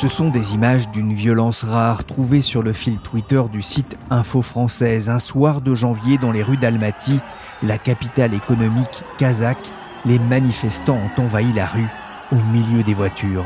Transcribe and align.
Ce 0.00 0.06
sont 0.06 0.28
des 0.28 0.54
images 0.54 0.88
d'une 0.90 1.12
violence 1.12 1.64
rare 1.64 2.04
trouvées 2.04 2.40
sur 2.40 2.62
le 2.62 2.72
fil 2.72 2.98
Twitter 2.98 3.42
du 3.50 3.62
site 3.62 3.98
Info 4.10 4.42
Française 4.42 5.10
un 5.10 5.18
soir 5.18 5.60
de 5.60 5.74
janvier 5.74 6.18
dans 6.18 6.30
les 6.30 6.44
rues 6.44 6.56
d'Almaty, 6.56 7.18
la 7.64 7.78
capitale 7.78 8.32
économique 8.32 9.02
kazakh. 9.18 9.58
Les 10.04 10.20
manifestants 10.20 11.00
ont 11.16 11.22
envahi 11.22 11.52
la 11.52 11.66
rue 11.66 11.88
au 12.30 12.36
milieu 12.52 12.84
des 12.84 12.94
voitures. 12.94 13.44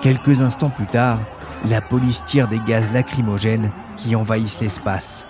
Quelques 0.00 0.40
instants 0.40 0.70
plus 0.70 0.86
tard, 0.86 1.20
la 1.68 1.80
police 1.80 2.24
tire 2.24 2.48
des 2.48 2.58
gaz 2.66 2.90
lacrymogènes 2.90 3.70
qui 3.96 4.16
envahissent 4.16 4.58
l'espace. 4.60 5.26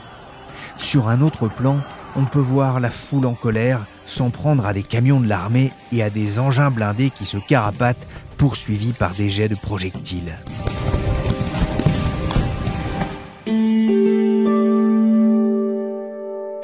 Sur 0.79 1.11
un 1.11 1.21
autre 1.21 1.49
plan, 1.49 1.77
on 2.17 2.25
peut 2.25 2.39
voir 2.39 2.81
la 2.81 2.91
foule 2.91 3.27
en 3.27 3.35
colère 3.35 3.85
s'en 4.07 4.31
prendre 4.31 4.67
à 4.67 4.73
des 4.73 4.83
camions 4.83 5.21
de 5.21 5.29
l'armée 5.29 5.73
et 5.93 6.03
à 6.03 6.11
des 6.11 6.39
engins 6.39 6.71
blindés 6.71 7.11
qui 7.11 7.27
se 7.27 7.39
carapatent, 7.39 8.07
poursuivis 8.37 8.93
par 8.93 9.13
des 9.13 9.31
jets 9.31 9.49
de 9.49 9.55
projectiles. 9.55 10.39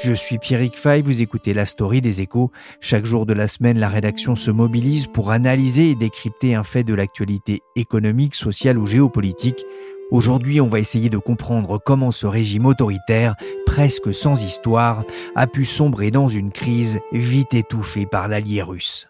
Je 0.09 0.13
suis 0.13 0.39
Pierrick 0.39 0.79
Fay, 0.79 1.03
vous 1.03 1.21
écoutez 1.21 1.53
La 1.53 1.67
Story 1.67 2.01
des 2.01 2.21
Échos. 2.21 2.53
Chaque 2.81 3.05
jour 3.05 3.27
de 3.27 3.33
la 3.33 3.49
semaine, 3.49 3.79
la 3.79 3.89
rédaction 3.89 4.37
se 4.37 4.51
mobilise 4.51 5.07
pour 5.07 5.33
analyser 5.33 5.91
et 5.91 5.95
décrypter 5.97 6.55
un 6.55 6.63
fait 6.63 6.85
de 6.85 6.95
l'actualité 6.95 7.61
économique, 7.77 8.35
sociale 8.35 8.79
ou 8.79 8.87
géopolitique. 8.87 9.67
Aujourd'hui, 10.11 10.59
on 10.63 10.69
va 10.69 10.79
essayer 10.79 11.11
de 11.11 11.19
comprendre 11.19 11.79
comment 11.79 12.13
ce 12.13 12.27
régime 12.27 12.65
autoritaire, 12.65 13.35
presque 13.67 14.15
sans 14.15 14.43
histoire, 14.43 15.05
a 15.37 15.47
pu 15.47 15.67
sombrer 15.67 16.11
dans 16.11 16.29
une 16.29 16.51
crise 16.51 17.01
vite 17.13 17.53
étouffée 17.53 18.07
par 18.07 18.27
l'allié 18.27 18.63
russe. 18.63 19.07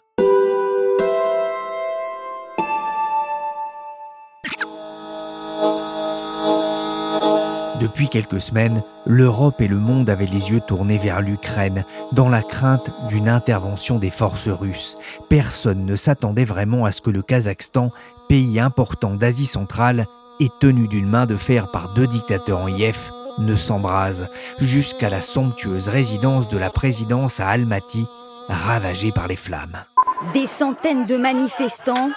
Depuis 7.81 8.09
quelques 8.09 8.41
semaines, 8.41 8.83
l'Europe 9.07 9.61
et 9.61 9.69
le 9.69 9.79
monde 9.79 10.11
avaient 10.11 10.27
les 10.27 10.51
yeux 10.51 10.61
tournés 10.67 10.99
vers 10.99 11.21
l'Ukraine, 11.21 11.85
dans 12.11 12.29
la 12.29 12.43
crainte 12.43 12.91
d'une 13.09 13.29
intervention 13.29 14.01
des 14.01 14.11
forces 14.11 14.49
russes. 14.49 14.97
Personne 15.29 15.87
ne 15.87 15.95
s'attendait 15.95 16.45
vraiment 16.45 16.85
à 16.85 16.91
ce 16.91 17.01
que 17.01 17.11
le 17.11 17.23
Kazakhstan, 17.23 17.93
pays 18.29 18.59
important 18.59 19.15
d'Asie 19.15 19.47
centrale, 19.47 20.07
et 20.41 20.51
tenu 20.61 20.89
d'une 20.89 21.09
main 21.09 21.27
de 21.27 21.37
fer 21.37 21.71
par 21.71 21.89
deux 21.91 22.07
dictateurs 22.07 22.61
en 22.61 22.69
IF, 22.69 23.13
ne 23.39 23.57
s'embrase 23.57 24.29
jusqu'à 24.59 25.09
la 25.09 25.23
somptueuse 25.23 25.89
résidence 25.89 26.49
de 26.49 26.59
la 26.59 26.71
présidence 26.71 27.41
à 27.41 27.49
Almaty, 27.49 28.07
ravagée 28.49 29.13
par 29.13 29.29
les 29.29 29.37
flammes. 29.37 29.85
Des 30.33 30.47
centaines 30.47 31.07
de 31.07 31.17
manifestants 31.17 32.11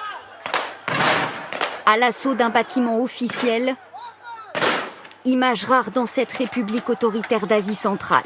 à 1.85 1.97
l'assaut 1.97 2.35
d'un 2.35 2.49
bâtiment 2.49 3.01
officiel, 3.01 3.75
image 5.25 5.65
rare 5.65 5.91
dans 5.91 6.05
cette 6.05 6.31
république 6.31 6.89
autoritaire 6.89 7.47
d'Asie 7.47 7.75
centrale. 7.75 8.23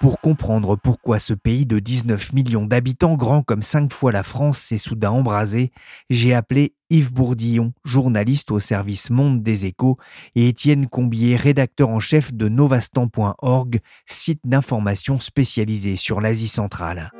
Pour 0.00 0.20
comprendre 0.20 0.76
pourquoi 0.76 1.18
ce 1.18 1.32
pays 1.32 1.64
de 1.64 1.78
19 1.78 2.34
millions 2.34 2.66
d'habitants, 2.66 3.16
grand 3.16 3.42
comme 3.42 3.62
cinq 3.62 3.92
fois 3.92 4.12
la 4.12 4.22
France, 4.22 4.58
s'est 4.58 4.78
soudain 4.78 5.10
embrasé, 5.10 5.72
j'ai 6.10 6.34
appelé 6.34 6.74
Yves 6.90 7.12
Bourdillon, 7.12 7.72
journaliste 7.84 8.50
au 8.50 8.60
service 8.60 9.08
Monde 9.08 9.42
des 9.42 9.64
Échos, 9.64 9.96
et 10.34 10.48
Étienne 10.48 10.86
Combier, 10.86 11.36
rédacteur 11.36 11.88
en 11.88 11.98
chef 11.98 12.34
de 12.34 12.48
novastan.org, 12.48 13.80
site 14.04 14.40
d'information 14.44 15.18
spécialisé 15.18 15.96
sur 15.96 16.20
l'Asie 16.20 16.48
centrale. 16.48 17.10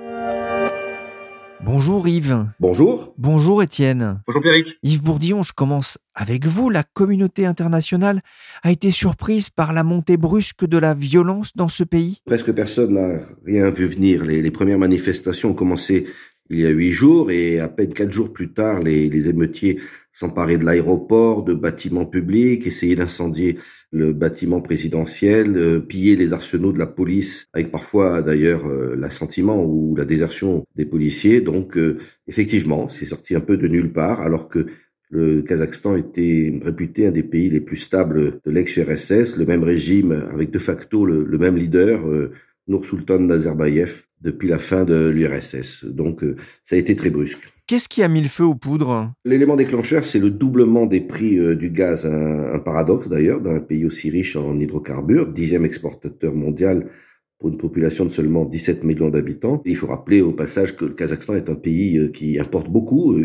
Bonjour 1.64 2.06
Yves. 2.06 2.46
Bonjour. 2.60 3.14
Bonjour 3.16 3.62
Étienne. 3.62 4.20
Bonjour 4.26 4.42
Pierrick. 4.42 4.78
Yves 4.82 5.02
Bourdillon, 5.02 5.42
je 5.42 5.52
commence 5.52 5.98
avec 6.14 6.46
vous. 6.46 6.70
La 6.70 6.82
communauté 6.82 7.46
internationale 7.46 8.20
a 8.62 8.70
été 8.70 8.90
surprise 8.90 9.48
par 9.48 9.72
la 9.72 9.82
montée 9.82 10.16
brusque 10.16 10.66
de 10.66 10.78
la 10.78 10.94
violence 10.94 11.56
dans 11.56 11.68
ce 11.68 11.82
pays 11.82 12.20
Presque 12.26 12.52
personne 12.52 12.94
n'a 12.94 13.20
rien 13.44 13.70
vu 13.70 13.86
venir. 13.86 14.24
Les, 14.24 14.50
premières 14.50 14.78
manifestations 14.78 15.50
ont 15.50 15.54
commencé 15.54 16.06
il 16.50 16.60
y 16.60 16.66
a 16.66 16.70
huit 16.70 16.92
jours 16.92 17.30
et 17.30 17.60
à 17.60 17.68
peine 17.68 17.92
quatre 17.92 18.12
jours 18.12 18.32
plus 18.32 18.52
tard, 18.52 18.80
les, 18.82 19.08
les 19.08 19.28
émeutiers 19.28 19.78
s'emparer 20.16 20.56
de 20.56 20.64
l'aéroport, 20.64 21.44
de 21.44 21.52
bâtiments 21.52 22.06
publics, 22.06 22.66
essayer 22.66 22.96
d'incendier 22.96 23.58
le 23.92 24.14
bâtiment 24.14 24.62
présidentiel, 24.62 25.54
euh, 25.58 25.78
piller 25.78 26.16
les 26.16 26.32
arsenaux 26.32 26.72
de 26.72 26.78
la 26.78 26.86
police, 26.86 27.48
avec 27.52 27.70
parfois 27.70 28.22
d'ailleurs 28.22 28.66
euh, 28.66 28.96
l'assentiment 28.96 29.62
ou 29.62 29.94
la 29.94 30.06
désertion 30.06 30.64
des 30.74 30.86
policiers. 30.86 31.42
Donc 31.42 31.76
euh, 31.76 31.98
effectivement, 32.28 32.88
c'est 32.88 33.04
sorti 33.04 33.34
un 33.34 33.40
peu 33.40 33.58
de 33.58 33.68
nulle 33.68 33.92
part, 33.92 34.22
alors 34.22 34.48
que 34.48 34.64
le 35.10 35.42
Kazakhstan 35.42 35.96
était 35.96 36.58
réputé 36.64 37.06
un 37.06 37.10
des 37.10 37.22
pays 37.22 37.50
les 37.50 37.60
plus 37.60 37.76
stables 37.76 38.40
de 38.42 38.50
l'ex-URSS, 38.50 39.36
le 39.36 39.44
même 39.44 39.64
régime 39.64 40.12
avec 40.32 40.50
de 40.50 40.58
facto 40.58 41.04
le, 41.04 41.38
même 41.38 41.56
leader, 41.56 42.02
Nour-Sultan 42.68 43.20
Nazarbayev, 43.20 44.04
depuis 44.20 44.48
la 44.48 44.58
fin 44.58 44.84
de 44.84 45.08
l'URSS. 45.08 45.84
Donc 45.84 46.24
ça 46.64 46.76
a 46.76 46.78
été 46.78 46.96
très 46.96 47.10
brusque. 47.10 47.52
Qu'est-ce 47.66 47.88
qui 47.88 48.04
a 48.04 48.08
mis 48.08 48.22
le 48.22 48.28
feu 48.28 48.44
aux 48.44 48.54
poudres? 48.54 49.10
L'élément 49.24 49.56
déclencheur, 49.56 50.04
c'est 50.04 50.20
le 50.20 50.30
doublement 50.30 50.86
des 50.86 51.00
prix 51.00 51.36
euh, 51.36 51.56
du 51.56 51.70
gaz, 51.70 52.06
un, 52.06 52.60
paradoxe 52.60 53.08
d'ailleurs, 53.08 53.40
dans 53.40 53.50
un 53.50 53.60
pays 53.60 53.84
aussi 53.84 54.08
riche 54.08 54.36
en 54.36 54.56
hydrocarbures, 54.60 55.26
dixième 55.26 55.64
exportateur 55.64 56.32
mondial 56.32 56.88
pour 57.40 57.48
une 57.48 57.58
population 57.58 58.04
de 58.04 58.10
seulement 58.10 58.44
17 58.44 58.84
millions 58.84 59.10
d'habitants. 59.10 59.62
Il 59.64 59.76
faut 59.76 59.88
rappeler 59.88 60.20
au 60.20 60.30
passage 60.30 60.76
que 60.76 60.84
le 60.84 60.94
Kazakhstan 60.94 61.34
est 61.34 61.50
un 61.50 61.56
pays 61.56 61.98
euh, 61.98 62.08
qui 62.08 62.38
importe 62.38 62.70
beaucoup, 62.70 63.16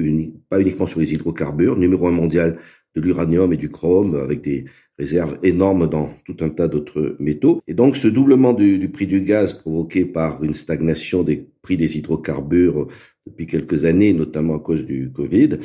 pas 0.50 0.60
uniquement 0.60 0.88
sur 0.88 1.00
les 1.00 1.14
hydrocarbures, 1.14 1.78
numéro 1.78 2.08
un 2.08 2.12
mondial 2.12 2.58
de 2.96 3.02
l'uranium 3.02 3.54
et 3.54 3.58
du 3.58 3.70
chrome, 3.70 4.16
avec 4.16 4.42
des 4.42 4.66
réserves 5.02 5.40
énormes 5.42 5.90
dans 5.90 6.14
tout 6.26 6.38
un 6.42 6.50
tas 6.50 6.68
d'autres 6.68 7.16
métaux. 7.20 7.62
Et 7.68 7.74
donc 7.74 7.98
ce 7.98 8.08
doublement 8.08 8.54
du, 8.54 8.88
prix 8.90 9.08
du 9.08 9.22
gaz 9.22 9.54
provoqué 9.54 10.06
par 10.06 10.44
une 10.44 10.54
stagnation 10.54 11.24
des 11.24 11.48
prix 11.64 11.78
des 11.78 11.98
hydrocarbures 11.98 12.88
depuis 13.28 13.48
quelques 13.48 13.86
années, 13.86 14.14
notamment 14.14 14.56
à 14.56 14.60
cause 14.60 14.86
du 14.86 15.12
Covid, 15.12 15.60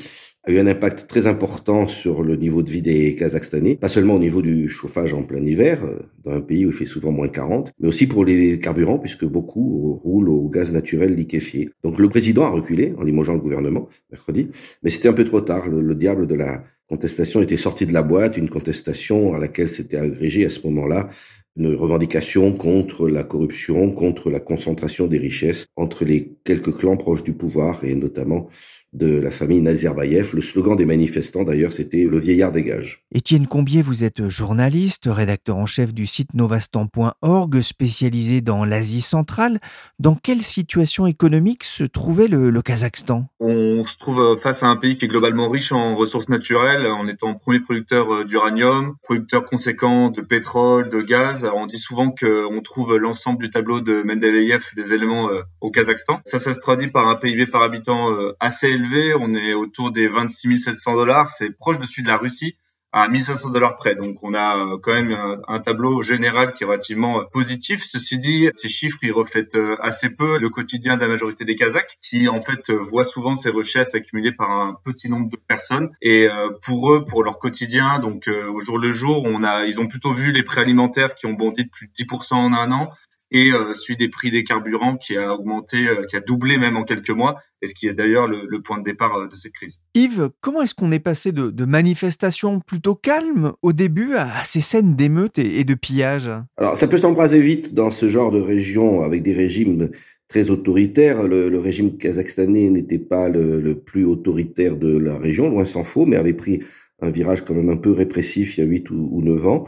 a 0.45 0.51
eu 0.53 0.59
un 0.59 0.67
impact 0.67 1.07
très 1.07 1.27
important 1.27 1.87
sur 1.87 2.23
le 2.23 2.37
niveau 2.37 2.63
de 2.63 2.71
vie 2.71 2.83
des 2.83 3.15
Kazakhstanais, 3.15 3.77
pas 3.77 3.89
seulement 3.89 4.15
au 4.15 4.19
niveau 4.19 4.43
du 4.43 4.69
chauffage 4.69 5.13
en 5.15 5.23
plein 5.23 5.43
hiver, 5.43 5.85
euh, 5.85 5.99
dans 6.25 6.33
un 6.33 6.41
pays 6.41 6.65
où 6.67 6.71
il 6.71 6.75
fait 6.75 6.87
souvent 6.87 7.13
moins 7.13 7.29
40, 7.29 7.73
mais 7.81 7.89
aussi 7.89 8.07
pour 8.07 8.25
les 8.25 8.59
carburants, 8.59 8.99
puisque 8.99 9.25
beaucoup 9.25 10.01
roulent 10.05 10.29
au 10.29 10.49
gaz 10.49 10.71
naturel 10.71 11.15
liquéfié. 11.15 11.71
Donc 11.83 11.99
le 11.99 12.09
président 12.09 12.45
a 12.45 12.51
reculé 12.51 12.95
en 12.99 13.03
limogeant 13.03 13.35
le 13.35 13.41
gouvernement 13.41 13.89
mercredi, 14.11 14.49
mais 14.83 14.91
c'était 14.91 15.09
un 15.09 15.15
peu 15.15 15.25
trop 15.25 15.41
tard. 15.41 15.69
Le 15.69 15.95
diable 15.95 16.27
de 16.27 16.35
la 16.35 16.63
contestation 16.89 17.43
était 17.43 17.57
sorti 17.57 17.87
de 17.87 17.93
la 17.93 18.03
boîte, 18.03 18.37
une 18.37 18.49
contestation 18.49 19.35
à 19.35 19.39
laquelle 19.39 19.69
s'était 19.69 19.97
agrégé 19.97 20.47
à 20.47 20.51
ce 20.51 20.67
moment-là 20.67 21.11
une 21.57 21.75
revendication 21.75 22.53
contre 22.53 23.09
la 23.09 23.25
corruption, 23.25 23.91
contre 23.93 24.31
la 24.31 24.41
concentration 24.41 25.07
des 25.07 25.19
richesses 25.19 25.67
entre 25.77 26.05
les 26.05 26.33
quelques 26.45 26.77
clans 26.77 26.97
proches 26.97 27.23
du 27.23 27.33
pouvoir 27.33 27.85
et 27.85 27.95
notamment 27.95 28.49
de 28.97 29.21
la 29.21 29.31
famille 29.31 29.61
Nazarbayev. 29.61 30.35
Le 30.35 30.41
slogan 30.41 30.77
des 30.77 30.87
manifestants, 30.87 31.45
d'ailleurs, 31.45 31.73
c'était 31.73 32.05
Le 32.05 32.19
vieillard 32.19 32.53
dégage. 32.53 33.05
Étienne 33.13 33.47
Combier, 33.47 33.83
vous 33.83 34.05
êtes 34.05 34.29
journaliste, 34.29 35.05
rédacteur 35.07 35.57
en 35.57 35.67
chef 35.67 35.93
du 35.93 36.07
site 36.07 36.33
novastan.org, 36.35 37.61
spécialisé 37.61 38.41
dans 38.41 38.65
l'Asie 38.65 39.03
centrale. 39.03 39.61
Dans 39.99 40.15
quelle 40.15 40.43
situation 40.43 41.07
économique 41.07 41.65
se 41.65 41.85
trouvait 41.85 42.29
le, 42.29 42.51
le, 42.51 42.63
Kazakhstan? 42.63 43.27
On 43.41 43.85
se 43.85 43.99
trouve 43.99 44.39
face 44.43 44.63
à 44.63 44.67
un 44.67 44.77
pays 44.77 44.97
qui 44.97 45.05
est 45.05 45.09
globalement 45.09 45.51
riche 45.51 45.73
en 45.73 45.95
ressources 45.95 46.29
naturelles, 46.29 46.87
en 46.87 47.07
étant 47.07 47.35
premier 47.35 47.61
producteur 47.61 48.13
euh, 48.13 48.25
d'uranium, 48.25 48.97
producteur 49.03 49.45
conséquent 49.45 50.11
de 50.11 50.23
pétrole, 50.23 50.89
de 50.89 51.03
gaz. 51.03 51.46
On 51.55 51.67
dit 51.67 51.79
souvent 51.79 52.11
qu'on 52.11 52.61
trouve 52.63 52.97
l'ensemble 52.97 53.43
du 53.43 53.51
tableau 53.51 53.81
de 53.81 54.03
Mendeleïev 54.03 54.65
des 54.75 54.93
éléments 54.93 55.31
euh, 55.31 55.43
au 55.61 55.71
Kazakhstan. 55.71 56.21
Ça, 56.27 56.39
ça 56.39 56.53
se 56.53 56.61
traduit 56.61 56.91
par 56.91 57.09
un 57.09 57.17
PIB 57.17 57.47
par 57.47 57.63
habitant 57.63 58.13
euh, 58.13 58.37
assez 58.41 58.69
élevé. 58.69 59.15
On 59.19 59.35
est 59.35 59.55
autour 59.55 59.93
des 59.93 60.09
26 60.09 60.61
700 60.61 60.95
dollars. 60.95 61.31
C'est 61.31 61.51
proche 61.51 61.79
de 61.79 61.85
celui 61.85 62.03
de 62.03 62.09
la 62.09 62.17
Russie 62.17 62.57
à 62.97 63.09
1500 63.09 63.51
dollars 63.51 63.77
près. 63.77 63.95
Donc 63.95 64.23
on 64.23 64.33
a 64.33 64.57
euh, 64.57 64.79
quand 64.83 64.95
même 64.95 65.15
un, 65.49 65.61
tableau 65.61 66.01
général 66.01 66.55
qui 66.55 66.65
est 66.65 66.67
relativement 66.67 67.25
positif. 67.27 67.83
Ceci 67.85 68.19
dit, 68.19 68.49
ces 68.55 68.69
chiffres 68.69 68.99
ils 69.03 69.13
reflètent 69.13 69.59
assez 69.81 70.09
peu 70.09 70.39
le 70.39 70.49
quotidien 70.49 70.97
de 70.97 71.03
la 71.03 71.09
majorité 71.09 71.45
des 71.45 71.57
Kazakhs 71.57 71.99
qui 72.01 72.29
en 72.29 72.41
fait 72.41 72.71
voient 72.71 73.05
souvent 73.05 73.37
ces 73.37 73.51
richesses 73.51 73.95
accumulées 73.95 74.33
par 74.33 74.51
un 74.51 74.79
petit 74.85 75.11
nombre 75.11 75.29
de 75.29 75.37
personnes. 75.37 75.91
Et 76.01 76.29
pour 76.63 76.93
eux, 76.93 77.05
pour 77.05 77.25
leur 77.25 77.39
quotidien, 77.39 77.99
donc 77.99 78.29
au 78.29 78.61
jour 78.61 78.79
le 78.79 78.93
jour, 78.93 79.25
on 79.25 79.43
a, 79.43 79.65
ils 79.65 79.81
ont 79.81 79.89
plutôt 79.89 80.13
vu 80.13 80.33
les 80.33 80.43
prix 80.43 80.61
alimentaires 80.61 81.15
qui 81.15 81.27
ont 81.27 81.33
bondi 81.33 81.65
de 81.65 81.71
plus 81.71 81.89
de 81.89 81.93
10% 81.93 82.35
en 82.35 82.53
un 82.53 82.71
an 82.71 82.93
et 83.31 83.53
euh, 83.53 83.75
celui 83.75 83.97
des 83.97 84.09
prix 84.09 84.31
des 84.31 84.45
carburants 84.45 84.97
qui 84.97 85.17
a 85.17 85.35
augmenté, 85.35 85.89
euh, 85.89 86.05
qui 86.09 86.17
a 86.17 86.21
doublé 86.21 86.59
même 86.59 86.77
en 86.77 86.85
quelques 86.85 87.11
mois, 87.11 87.41
et 87.63 87.67
ce 87.67 87.75
qui 87.75 87.89
est 87.89 87.93
d'ailleurs 87.93 88.27
le, 88.29 88.61
point 88.63 88.79
de 88.79 88.85
départ 88.85 89.17
euh, 89.17 89.27
de 89.27 89.37
cette 89.37 89.53
crise. 89.53 89.81
Yves, 89.95 90.31
comment 90.41 90.63
est-ce 90.63 90.75
qu'on 90.75 90.93
est 90.93 91.01
passé 91.01 91.33
de, 91.33 91.65
manifestations 91.65 92.61
plutôt 92.61 92.95
calmes 92.95 93.53
au 93.63 93.73
début 93.73 94.15
à 94.15 94.45
ces 94.45 94.61
scènes 94.61 94.95
d'émeutes 94.95 95.39
et, 95.39 95.65
de 95.65 95.75
pillage 95.75 96.31
Alors 96.57 96.77
ça 96.77 96.87
peut 96.87 96.99
s'embraser 96.99 97.41
vite 97.41 97.75
dans 97.75 97.91
ce 97.91 98.09
genre 98.09 98.31
de 98.31 98.41
région 98.41 99.03
avec 99.03 99.23
des 99.23 99.33
régimes 99.33 99.91
très 100.29 100.51
autoritaires. 100.51 101.25
Le, 101.25 101.59
régime 101.59 101.97
kazakhstanais 101.97 102.71
n'était 102.71 103.01
pas 103.01 103.29
le, 103.29 103.61
le, 103.61 103.77
plus 103.77 104.05
autoritaire 104.05 104.77
de 104.77 104.97
la 104.97 105.19
région, 105.19 105.51
loin 105.51 105.65
s'en 105.65 105.83
faut, 105.83 106.07
mais 106.07 106.17
avait 106.17 106.35
pris 106.35 106.61
un 107.01 107.11
virage 107.11 107.45
quand 107.45 107.55
même 107.55 107.69
un 107.69 107.77
peu 107.77 107.93
répressif 107.93 108.57
il 108.57 108.61
y 108.61 108.65
a 108.65 108.67
8 108.67 108.91
ou, 108.91 109.21
9 109.23 109.47
ans. 109.47 109.65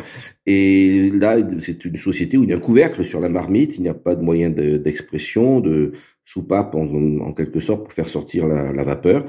Et 0.47 1.11
là, 1.11 1.37
c'est 1.61 1.85
une 1.85 1.97
société 1.97 2.37
où 2.37 2.45
il 2.45 2.51
y 2.51 2.53
a 2.53 2.57
un 2.57 2.61
couvercle 2.61 3.05
sur 3.05 3.21
la 3.21 3.29
marmite, 3.29 3.77
il 3.77 3.83
n'y 3.83 3.89
a 3.89 3.95
pas 3.95 4.15
de 4.15 4.23
moyen 4.23 4.51
d'expression, 4.51 5.61
de, 5.61 5.93
soupape 6.25 6.75
en, 6.75 7.33
quelque 7.33 7.59
sorte 7.59 7.85
pour 7.85 7.93
faire 7.93 8.09
sortir 8.09 8.47
la, 8.47 8.73
la, 8.73 8.85
vapeur. 8.85 9.25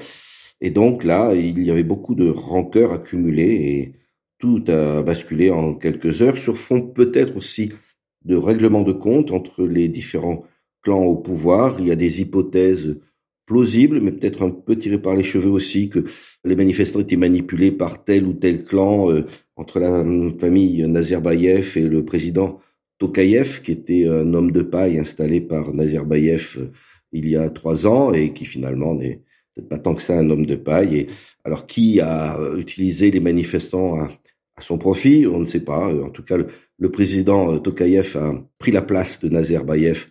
Et 0.59 0.69
donc 0.69 1.05
là, 1.05 1.33
il 1.33 1.63
y 1.63 1.71
avait 1.71 1.83
beaucoup 1.83 2.13
de 2.13 2.29
rancœur 2.29 2.91
accumulée 2.91 3.53
et 3.53 3.93
tout 4.37 4.63
a 4.67 5.01
basculé 5.01 5.49
en 5.49 5.75
quelques 5.75 6.21
heures 6.21 6.37
sur 6.37 6.57
fond 6.57 6.81
peut-être 6.81 7.37
aussi 7.37 7.71
de 8.25 8.35
règlement 8.35 8.81
de 8.81 8.91
compte 8.91 9.31
entre 9.31 9.65
les 9.65 9.87
différents 9.87 10.43
clans 10.81 11.03
au 11.03 11.15
pouvoir. 11.15 11.77
Il 11.79 11.87
y 11.87 11.91
a 11.91 11.95
des 11.95 12.19
hypothèses 12.19 12.99
plausible, 13.49 13.99
mais 13.99 14.11
peut-être 14.11 14.43
un 14.43 14.51
peu 14.51 14.77
tiré 14.77 15.01
par 15.01 15.15
les 15.15 15.23
cheveux 15.23 15.49
aussi, 15.49 15.89
que 15.89 16.03
les 16.45 16.55
manifestants 16.55 16.99
étaient 16.99 17.17
manipulés 17.17 17.71
par 17.71 18.03
tel 18.03 18.27
ou 18.27 18.33
tel 18.33 18.63
clan 18.63 19.09
euh, 19.09 19.25
entre 19.55 19.79
la 19.79 20.05
famille 20.39 20.87
Nazarbayev 20.87 21.75
et 21.75 21.81
le 21.81 22.05
président 22.05 22.59
Tokayev, 22.99 23.61
qui 23.63 23.71
était 23.71 24.07
un 24.07 24.35
homme 24.35 24.51
de 24.51 24.61
paille 24.61 24.99
installé 24.99 25.41
par 25.41 25.73
Nazarbayev 25.73 26.57
euh, 26.59 26.65
il 27.11 27.27
y 27.27 27.35
a 27.35 27.49
trois 27.49 27.87
ans 27.87 28.13
et 28.13 28.33
qui 28.33 28.45
finalement 28.45 28.93
n'est 28.93 29.23
peut-être 29.55 29.67
pas 29.67 29.79
tant 29.79 29.95
que 29.95 30.03
ça 30.03 30.19
un 30.19 30.29
homme 30.29 30.45
de 30.45 30.55
paille. 30.55 30.95
Et 30.95 31.07
alors 31.43 31.65
qui 31.65 31.99
a 32.01 32.37
utilisé 32.55 33.09
les 33.09 33.19
manifestants 33.19 33.99
à, 33.99 34.09
son 34.59 34.77
profit 34.77 35.25
On 35.25 35.39
ne 35.39 35.45
sait 35.45 35.63
pas. 35.63 35.87
En 35.87 36.11
tout 36.11 36.21
cas, 36.21 36.37
le, 36.37 36.91
président 36.91 37.57
Tokayev 37.57 38.15
a 38.15 38.33
pris 38.59 38.71
la 38.71 38.83
place 38.83 39.19
de 39.21 39.29
Nazarbayev 39.29 40.05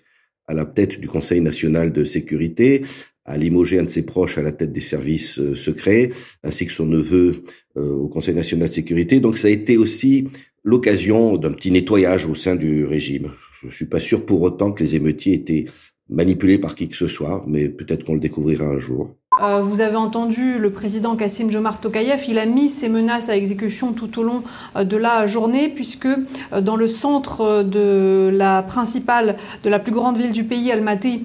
à 0.49 0.55
la 0.55 0.65
tête 0.65 0.99
du 0.99 1.07
Conseil 1.07 1.41
national 1.41 1.93
de 1.93 2.05
sécurité, 2.05 2.83
a 3.29 3.37
limogé 3.37 3.79
un 3.79 3.85
de 3.85 3.91
ses 3.91 4.03
proches 4.03 4.39
à 4.39 4.43
la 4.43 4.53
tête 4.53 4.73
des 4.73 4.81
services 4.81 5.39
euh, 5.39 5.55
secrets, 5.55 6.11
ainsi 6.43 6.67
que 6.67 6.73
son 6.73 6.87
neveu 6.87 7.43
euh, 7.77 7.91
au 7.91 8.09
Conseil 8.09 8.35
national 8.35 8.69
de 8.69 8.75
sécurité. 8.75 9.21
Donc 9.21 9.39
ça 9.39 9.49
a 9.49 9.51
été 9.51 9.77
aussi 9.77 10.29
l'occasion 10.65 11.37
d'un 11.37 11.53
petit 11.53 11.71
nettoyage 11.71 12.25
au 12.27 12.35
sein 12.35 12.57
du 12.57 12.85
régime. 12.85 13.31
Je 13.63 13.75
suis 13.75 13.87
pas 13.87 14.01
sûr 14.01 14.25
pour 14.25 14.43
autant 14.43 14.73
que 14.73 14.83
les 14.83 14.97
émeutiers 14.97 15.35
étaient 15.35 15.67
manipulés 16.09 16.59
par 16.59 16.75
qui 16.75 16.89
que 16.89 16.97
ce 16.97 17.07
soit, 17.07 17.45
mais 17.47 17.69
peut-être 17.69 18.05
qu'on 18.05 18.15
le 18.15 18.21
découvrira 18.21 18.65
un 18.65 18.79
jour. 18.79 19.15
Euh, 19.43 19.61
vous 19.61 19.83
avez 19.83 19.97
entendu 19.97 20.59
le 20.59 20.71
président 20.71 21.15
Kassim 21.15 21.51
Jomar 21.51 21.81
Tokayev, 21.81 22.23
il 22.29 22.39
a 22.39 22.47
mis 22.47 22.71
ses 22.71 22.89
menaces 22.89 23.29
à 23.29 23.37
exécution 23.37 23.93
tout 23.93 24.19
au 24.19 24.23
long 24.23 24.43
de 24.75 24.97
la 24.97 25.27
journée, 25.27 25.69
puisque 25.69 26.09
dans 26.63 26.77
le 26.77 26.87
centre 26.87 27.63
de 27.63 28.31
la 28.33 28.63
principale, 28.63 29.37
de 29.63 29.69
la 29.69 29.79
plus 29.79 29.93
grande 29.93 30.17
ville 30.17 30.33
du 30.33 30.45
pays, 30.45 30.73
Almaty, 30.73 31.25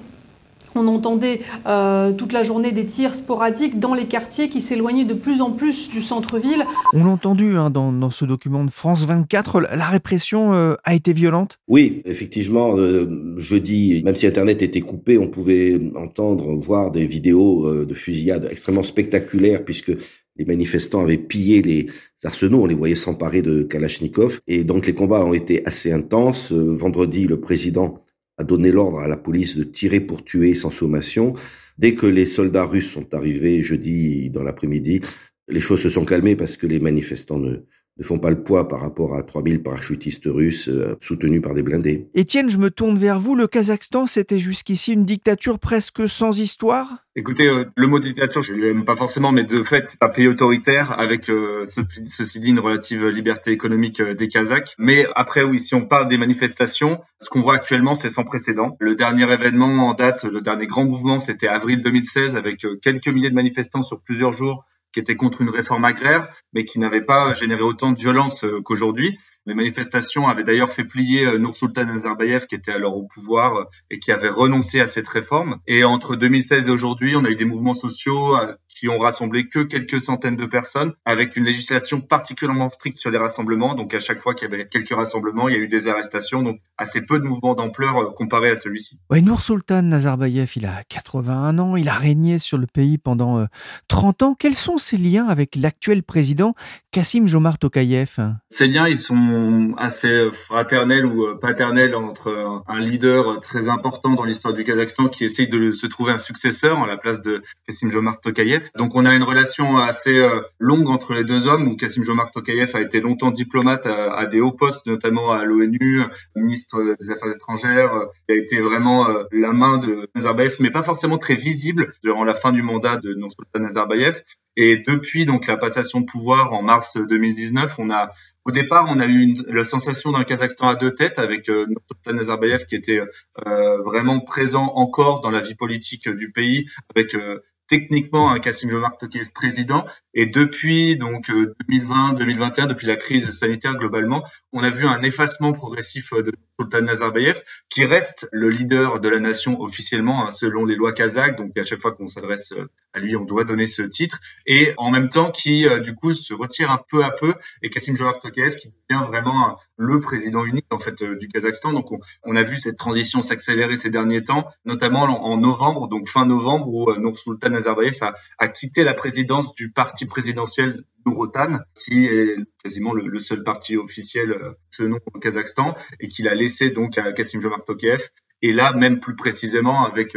on 0.74 0.86
entendait 0.88 1.40
euh, 1.66 2.12
toute 2.12 2.32
la 2.32 2.42
journée 2.42 2.72
des 2.72 2.84
tirs 2.84 3.14
sporadiques 3.14 3.78
dans 3.78 3.94
les 3.94 4.04
quartiers 4.04 4.48
qui 4.48 4.60
s'éloignaient 4.60 5.04
de 5.04 5.14
plus 5.14 5.40
en 5.40 5.50
plus 5.50 5.90
du 5.90 6.00
centre-ville. 6.00 6.64
On 6.92 7.04
l'a 7.04 7.10
entendu 7.10 7.56
hein, 7.56 7.70
dans, 7.70 8.10
ce 8.10 8.24
document 8.24 8.64
de 8.64 8.70
France 8.70 9.04
24, 9.04 9.60
la 9.60 9.86
répression 9.86 10.52
euh, 10.54 10.74
a 10.84 10.94
été 10.94 11.12
violente 11.12 11.58
Oui, 11.68 12.02
effectivement, 12.04 12.76
euh, 12.76 13.34
jeudi, 13.38 14.02
même 14.04 14.14
si 14.14 14.26
Internet 14.26 14.62
était 14.62 14.80
coupé, 14.80 15.18
on 15.18 15.28
pouvait 15.28 15.80
entendre, 15.96 16.54
voir 16.54 16.90
des 16.90 17.06
vidéos 17.06 17.84
de 17.84 17.94
fusillades 17.94 18.48
extrêmement 18.50 18.82
spectaculaires 18.82 19.64
puisque 19.64 19.92
les 20.36 20.44
manifestants 20.44 21.02
avaient 21.02 21.16
pillé 21.16 21.62
les 21.62 21.86
arsenaux, 22.24 22.62
on 22.62 22.66
les 22.66 22.74
voyait 22.74 22.96
s'emparer 22.96 23.42
de 23.42 23.62
Kalachnikov, 23.62 24.40
et 24.48 24.64
donc 24.64 24.86
les 24.86 24.94
combats 24.94 25.24
ont 25.24 25.34
été 25.34 25.64
assez 25.66 25.92
intenses. 25.92 26.52
vendredi, 26.52 27.26
le 27.26 27.38
président 27.38 28.03
a 28.38 28.44
donné 28.44 28.72
l'ordre 28.72 28.98
à 28.98 29.08
la 29.08 29.16
police 29.16 29.56
de 29.56 29.64
tirer 29.64 30.00
pour 30.00 30.24
tuer 30.24 30.54
sans 30.54 30.70
sommation. 30.70 31.34
Dès 31.78 31.94
que 31.94 32.06
les 32.06 32.26
soldats 32.26 32.64
russes 32.64 32.90
sont 32.90 33.14
arrivés 33.14 33.62
jeudi 33.62 34.30
dans 34.30 34.42
l'après-midi, 34.42 35.00
les 35.48 35.60
choses 35.60 35.82
se 35.82 35.88
sont 35.88 36.04
calmées 36.04 36.36
parce 36.36 36.56
que 36.56 36.66
les 36.66 36.80
manifestants 36.80 37.38
ne, 37.38 37.64
ne 37.98 38.04
font 38.04 38.18
pas 38.18 38.30
le 38.30 38.42
poids 38.42 38.68
par 38.68 38.80
rapport 38.80 39.14
à 39.14 39.22
3000 39.22 39.62
parachutistes 39.62 40.26
russes 40.26 40.68
euh, 40.68 40.96
soutenus 41.00 41.40
par 41.40 41.54
des 41.54 41.62
blindés. 41.62 42.08
Étienne, 42.14 42.50
je 42.50 42.58
me 42.58 42.70
tourne 42.70 42.98
vers 42.98 43.20
vous. 43.20 43.36
Le 43.36 43.46
Kazakhstan, 43.46 44.06
c'était 44.06 44.40
jusqu'ici 44.40 44.94
une 44.94 45.04
dictature 45.04 45.60
presque 45.60 46.08
sans 46.08 46.40
histoire? 46.40 46.88
Écoutez, 47.14 47.46
euh, 47.46 47.66
le 47.76 47.86
mot 47.86 48.00
dictature, 48.00 48.42
je 48.42 48.52
l'aime 48.52 48.84
pas 48.84 48.96
forcément, 48.96 49.30
mais 49.30 49.44
de 49.44 49.62
fait, 49.62 49.88
c'est 49.88 50.02
un 50.02 50.08
pays 50.08 50.26
autoritaire 50.26 50.98
avec, 50.98 51.30
euh, 51.30 51.66
ceci 52.04 52.40
dit, 52.40 52.48
une 52.48 52.58
relative 52.58 53.06
liberté 53.06 53.52
économique 53.52 54.02
des 54.02 54.26
Kazakhs. 54.26 54.74
Mais 54.78 55.06
après, 55.14 55.44
oui, 55.44 55.62
si 55.62 55.76
on 55.76 55.86
parle 55.86 56.08
des 56.08 56.18
manifestations, 56.18 57.00
ce 57.20 57.30
qu'on 57.30 57.42
voit 57.42 57.54
actuellement, 57.54 57.94
c'est 57.94 58.08
sans 58.08 58.24
précédent. 58.24 58.76
Le 58.80 58.96
dernier 58.96 59.32
événement 59.32 59.88
en 59.88 59.94
date, 59.94 60.24
le 60.24 60.40
dernier 60.40 60.66
grand 60.66 60.84
mouvement, 60.84 61.20
c'était 61.20 61.46
avril 61.46 61.78
2016 61.80 62.36
avec 62.36 62.66
quelques 62.82 63.08
milliers 63.08 63.30
de 63.30 63.36
manifestants 63.36 63.82
sur 63.82 64.00
plusieurs 64.00 64.32
jours 64.32 64.64
qui 64.94 65.00
était 65.00 65.16
contre 65.16 65.42
une 65.42 65.50
réforme 65.50 65.84
agraire, 65.84 66.28
mais 66.52 66.64
qui 66.64 66.78
n'avait 66.78 67.04
pas 67.04 67.34
généré 67.34 67.62
autant 67.62 67.90
de 67.90 67.98
violence 67.98 68.44
euh, 68.44 68.60
qu'aujourd'hui. 68.62 69.18
Les 69.46 69.54
manifestations 69.54 70.26
avaient 70.26 70.42
d'ailleurs 70.42 70.70
fait 70.70 70.84
plier 70.84 71.26
euh, 71.26 71.52
Sultan 71.52 71.84
Nazarbayev, 71.84 72.46
qui 72.46 72.54
était 72.54 72.72
alors 72.72 72.96
au 72.96 73.02
pouvoir 73.02 73.56
euh, 73.56 73.64
et 73.90 73.98
qui 73.98 74.10
avait 74.10 74.30
renoncé 74.30 74.80
à 74.80 74.86
cette 74.86 75.06
réforme. 75.06 75.58
Et 75.66 75.84
entre 75.84 76.16
2016 76.16 76.66
et 76.66 76.70
aujourd'hui, 76.70 77.14
on 77.14 77.24
a 77.24 77.28
eu 77.28 77.36
des 77.36 77.44
mouvements 77.44 77.74
sociaux 77.74 78.36
euh, 78.36 78.54
qui 78.68 78.88
ont 78.88 78.98
rassemblé 78.98 79.48
que 79.48 79.60
quelques 79.60 80.00
centaines 80.00 80.36
de 80.36 80.46
personnes, 80.46 80.94
avec 81.04 81.36
une 81.36 81.44
législation 81.44 82.00
particulièrement 82.00 82.70
stricte 82.70 82.96
sur 82.96 83.10
les 83.10 83.18
rassemblements. 83.18 83.74
Donc 83.74 83.92
à 83.92 84.00
chaque 84.00 84.20
fois 84.20 84.34
qu'il 84.34 84.50
y 84.50 84.54
avait 84.54 84.66
quelques 84.66 84.94
rassemblements, 84.94 85.48
il 85.48 85.54
y 85.54 85.58
a 85.58 85.60
eu 85.60 85.68
des 85.68 85.88
arrestations. 85.88 86.42
Donc 86.42 86.60
assez 86.78 87.02
peu 87.02 87.18
de 87.18 87.24
mouvements 87.24 87.54
d'ampleur 87.54 88.14
comparé 88.14 88.50
à 88.50 88.56
celui-ci. 88.56 88.98
Ouais, 89.10 89.22
Sultan 89.38 89.82
Nazarbayev, 89.82 90.50
il 90.56 90.64
a 90.64 90.82
81 90.88 91.58
ans, 91.58 91.76
il 91.76 91.88
a 91.88 91.94
régné 91.94 92.38
sur 92.38 92.56
le 92.56 92.66
pays 92.66 92.98
pendant 92.98 93.46
30 93.88 94.22
ans. 94.22 94.36
Quels 94.38 94.54
sont 94.54 94.78
ses 94.78 94.96
liens 94.96 95.26
avec 95.26 95.54
l'actuel 95.54 96.02
président 96.02 96.54
Kassim 96.92 97.26
Jomar 97.26 97.58
Tokayev? 97.58 98.16
Ces 98.48 98.66
liens, 98.66 98.88
ils 98.88 98.96
sont 98.96 99.33
assez 99.76 100.30
fraternel 100.30 101.06
ou 101.06 101.26
euh, 101.26 101.38
paternel 101.38 101.94
entre 101.94 102.62
un 102.66 102.80
leader 102.80 103.40
très 103.40 103.68
important 103.68 104.14
dans 104.14 104.24
l'histoire 104.24 104.54
du 104.54 104.64
Kazakhstan 104.64 105.08
qui 105.08 105.24
essaye 105.24 105.48
de 105.48 105.72
se 105.72 105.86
trouver 105.86 106.12
un 106.12 106.18
successeur 106.18 106.82
à 106.82 106.86
la 106.86 106.96
place 106.96 107.20
de 107.22 107.42
Kassim 107.66 107.90
Jomart 107.90 108.20
Tokayev. 108.20 108.70
Donc 108.76 108.94
on 108.94 109.04
a 109.04 109.14
une 109.14 109.22
relation 109.22 109.78
assez 109.78 110.18
euh, 110.18 110.40
longue 110.58 110.88
entre 110.88 111.14
les 111.14 111.24
deux 111.24 111.46
hommes 111.46 111.68
où 111.68 111.76
Kassim 111.76 112.04
Jomart 112.04 112.30
Tokayev 112.30 112.74
a 112.74 112.80
été 112.80 113.00
longtemps 113.00 113.30
diplomate 113.30 113.86
à, 113.86 114.26
des 114.26 114.40
hauts 114.40 114.52
postes, 114.52 114.86
notamment 114.86 115.32
à 115.32 115.44
l'ONU, 115.44 116.02
ministre 116.36 116.96
des 116.98 117.10
Affaires 117.10 117.34
étrangères. 117.34 117.92
Il 118.28 118.36
a 118.36 118.38
été 118.38 118.60
vraiment 118.60 119.08
euh, 119.08 119.24
la 119.32 119.52
main 119.52 119.78
de 119.78 120.08
Nazarbayev, 120.14 120.56
mais 120.60 120.70
pas 120.70 120.82
forcément 120.82 121.18
très 121.18 121.36
visible 121.36 121.92
durant 122.02 122.24
la 122.24 122.34
fin 122.34 122.52
du 122.52 122.62
mandat 122.62 122.98
de 122.98 123.14
Nursultan 123.14 123.60
Nazarbayev. 123.60 124.22
Et 124.56 124.76
depuis 124.78 125.26
donc 125.26 125.46
la 125.46 125.56
passation 125.56 126.00
de 126.00 126.06
pouvoir 126.06 126.52
en 126.52 126.62
mars 126.62 126.96
2019, 126.96 127.78
on 127.78 127.90
a 127.90 128.10
au 128.46 128.50
départ, 128.50 128.86
on 128.88 129.00
a 129.00 129.06
eu 129.06 129.22
une, 129.22 129.42
la 129.48 129.64
sensation 129.64 130.12
d'un 130.12 130.24
Kazakhstan 130.24 130.68
à 130.68 130.76
deux 130.76 130.94
têtes 130.94 131.18
avec 131.18 131.48
euh, 131.48 131.66
Nazarbayev 132.06 132.66
qui 132.66 132.74
était 132.74 133.00
euh, 133.46 133.82
vraiment 133.82 134.20
présent 134.20 134.72
encore 134.74 135.22
dans 135.22 135.30
la 135.30 135.40
vie 135.40 135.54
politique 135.54 136.08
du 136.10 136.30
pays, 136.30 136.66
avec 136.94 137.14
euh, 137.14 137.40
techniquement 137.74 138.30
un 138.30 138.38
Kassim 138.38 138.70
Jomart 138.70 138.98
Tokayev 138.98 139.32
président. 139.32 139.84
Et 140.14 140.26
depuis 140.26 140.96
donc 140.96 141.28
2020-2021, 141.28 142.64
euh, 142.64 142.66
depuis 142.66 142.86
la 142.86 142.94
crise 142.94 143.28
sanitaire 143.30 143.74
globalement, 143.74 144.22
on 144.52 144.62
a 144.62 144.70
vu 144.70 144.86
un 144.86 145.02
effacement 145.02 145.52
progressif 145.52 146.12
euh, 146.12 146.22
de 146.22 146.32
Sultan 146.60 146.82
Nazarbayev, 146.82 147.42
qui 147.68 147.84
reste 147.84 148.28
le 148.30 148.48
leader 148.48 149.00
de 149.00 149.08
la 149.08 149.18
nation 149.18 149.60
officiellement 149.60 150.24
hein, 150.24 150.30
selon 150.30 150.64
les 150.64 150.76
lois 150.76 150.92
kazakhs. 150.92 151.36
Donc 151.36 151.58
à 151.58 151.64
chaque 151.64 151.80
fois 151.80 151.90
qu'on 151.90 152.06
s'adresse 152.06 152.52
euh, 152.52 152.70
à 152.92 153.00
lui, 153.00 153.16
on 153.16 153.24
doit 153.24 153.42
donner 153.42 153.66
ce 153.66 153.82
titre. 153.82 154.20
Et 154.46 154.72
en 154.76 154.92
même 154.92 155.10
temps, 155.10 155.32
qui 155.32 155.66
du 155.82 155.96
coup 155.96 156.12
se 156.12 156.32
retire 156.32 156.70
un 156.70 156.78
peu 156.88 157.02
à 157.02 157.10
peu. 157.10 157.34
Et 157.62 157.70
Kassim 157.70 157.96
Jomart 157.96 158.20
Tokayev 158.20 158.54
qui 158.54 158.68
devient 158.88 159.04
vraiment 159.04 159.58
le 159.76 159.98
président 159.98 160.44
unique 160.44 160.66
en 160.70 160.78
fait 160.78 161.02
du 161.02 161.26
Kazakhstan. 161.26 161.72
Donc 161.72 161.90
on, 162.22 162.36
a 162.36 162.42
vu 162.44 162.56
cette 162.56 162.76
transition 162.76 163.24
s'accélérer 163.24 163.76
ces 163.76 163.90
derniers 163.90 164.24
temps, 164.24 164.46
notamment 164.64 165.02
en, 165.02 165.36
novembre, 165.36 165.88
donc 165.88 166.08
fin 166.08 166.24
novembre, 166.24 166.68
où 166.68 166.94
Nur 167.00 167.18
Sultan 167.18 167.52
A, 167.66 168.48
quitté 168.48 168.84
la 168.84 168.94
présidence 168.94 169.52
du 169.54 169.70
parti 169.70 170.06
présidentiel 170.06 170.84
Nourotan, 171.06 171.58
qui 171.74 172.06
est 172.06 172.36
quasiment 172.62 172.92
le, 172.94 173.18
seul 173.18 173.42
parti 173.42 173.76
officiel 173.76 174.36
ce 174.70 174.82
nom 174.84 174.98
au 175.12 175.18
Kazakhstan, 175.18 175.76
et 176.00 176.08
qu'il 176.08 176.28
a 176.28 176.34
laissé 176.34 176.70
donc 176.70 176.98
à 176.98 177.12
Kassim 177.12 177.40
Jomart 177.40 177.64
Tokayev. 177.64 178.08
Et 178.42 178.52
là, 178.52 178.72
même 178.72 179.00
plus 179.00 179.16
précisément, 179.16 179.84
avec 179.84 180.16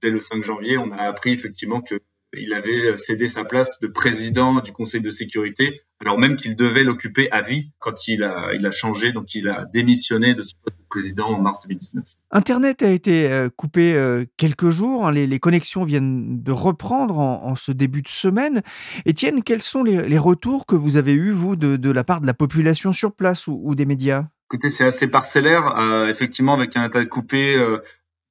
dès 0.00 0.10
le 0.10 0.20
5 0.20 0.42
janvier, 0.42 0.78
on 0.78 0.90
a 0.90 1.02
appris 1.02 1.32
effectivement 1.32 1.80
que 1.80 2.00
il 2.36 2.52
avait 2.52 2.96
cédé 2.98 3.28
sa 3.28 3.44
place 3.44 3.80
de 3.80 3.86
président 3.86 4.60
du 4.60 4.72
Conseil 4.72 5.00
de 5.00 5.10
sécurité, 5.10 5.80
alors 6.00 6.18
même 6.18 6.36
qu'il 6.36 6.56
devait 6.56 6.84
l'occuper 6.84 7.30
à 7.30 7.40
vie 7.40 7.72
quand 7.78 8.06
il 8.06 8.22
a, 8.22 8.50
il 8.54 8.66
a 8.66 8.70
changé, 8.70 9.12
donc 9.12 9.34
il 9.34 9.48
a 9.48 9.64
démissionné 9.72 10.34
de 10.34 10.42
ce 10.42 10.54
poste 10.62 10.78
de 10.78 10.84
président 10.88 11.28
en 11.28 11.40
mars 11.40 11.60
2019. 11.62 12.04
Internet 12.30 12.82
a 12.82 12.90
été 12.90 13.30
euh, 13.30 13.48
coupé 13.48 13.94
euh, 13.94 14.24
quelques 14.36 14.68
jours, 14.68 15.06
hein. 15.06 15.12
les, 15.12 15.38
connexions 15.38 15.84
viennent 15.84 16.42
de 16.42 16.52
reprendre 16.52 17.18
en, 17.18 17.56
ce 17.56 17.72
début 17.72 18.02
de 18.02 18.08
semaine. 18.08 18.62
Étienne, 19.06 19.42
quels 19.42 19.62
sont 19.62 19.82
les, 19.82 20.18
retours 20.18 20.66
que 20.66 20.76
vous 20.76 20.96
avez 20.96 21.14
eus, 21.14 21.30
vous, 21.30 21.56
de, 21.56 21.90
la 21.90 22.04
part 22.04 22.20
de 22.20 22.26
la 22.26 22.34
population 22.34 22.92
sur 22.92 23.12
place 23.12 23.46
ou, 23.46 23.74
des 23.74 23.86
médias? 23.86 24.26
Écoutez, 24.50 24.68
c'est 24.68 24.84
assez 24.84 25.08
parcellaire. 25.08 25.78
Euh, 25.78 26.08
effectivement, 26.08 26.54
avec 26.54 26.76
un 26.76 26.82
Internet 26.82 27.08
coupé, 27.08 27.56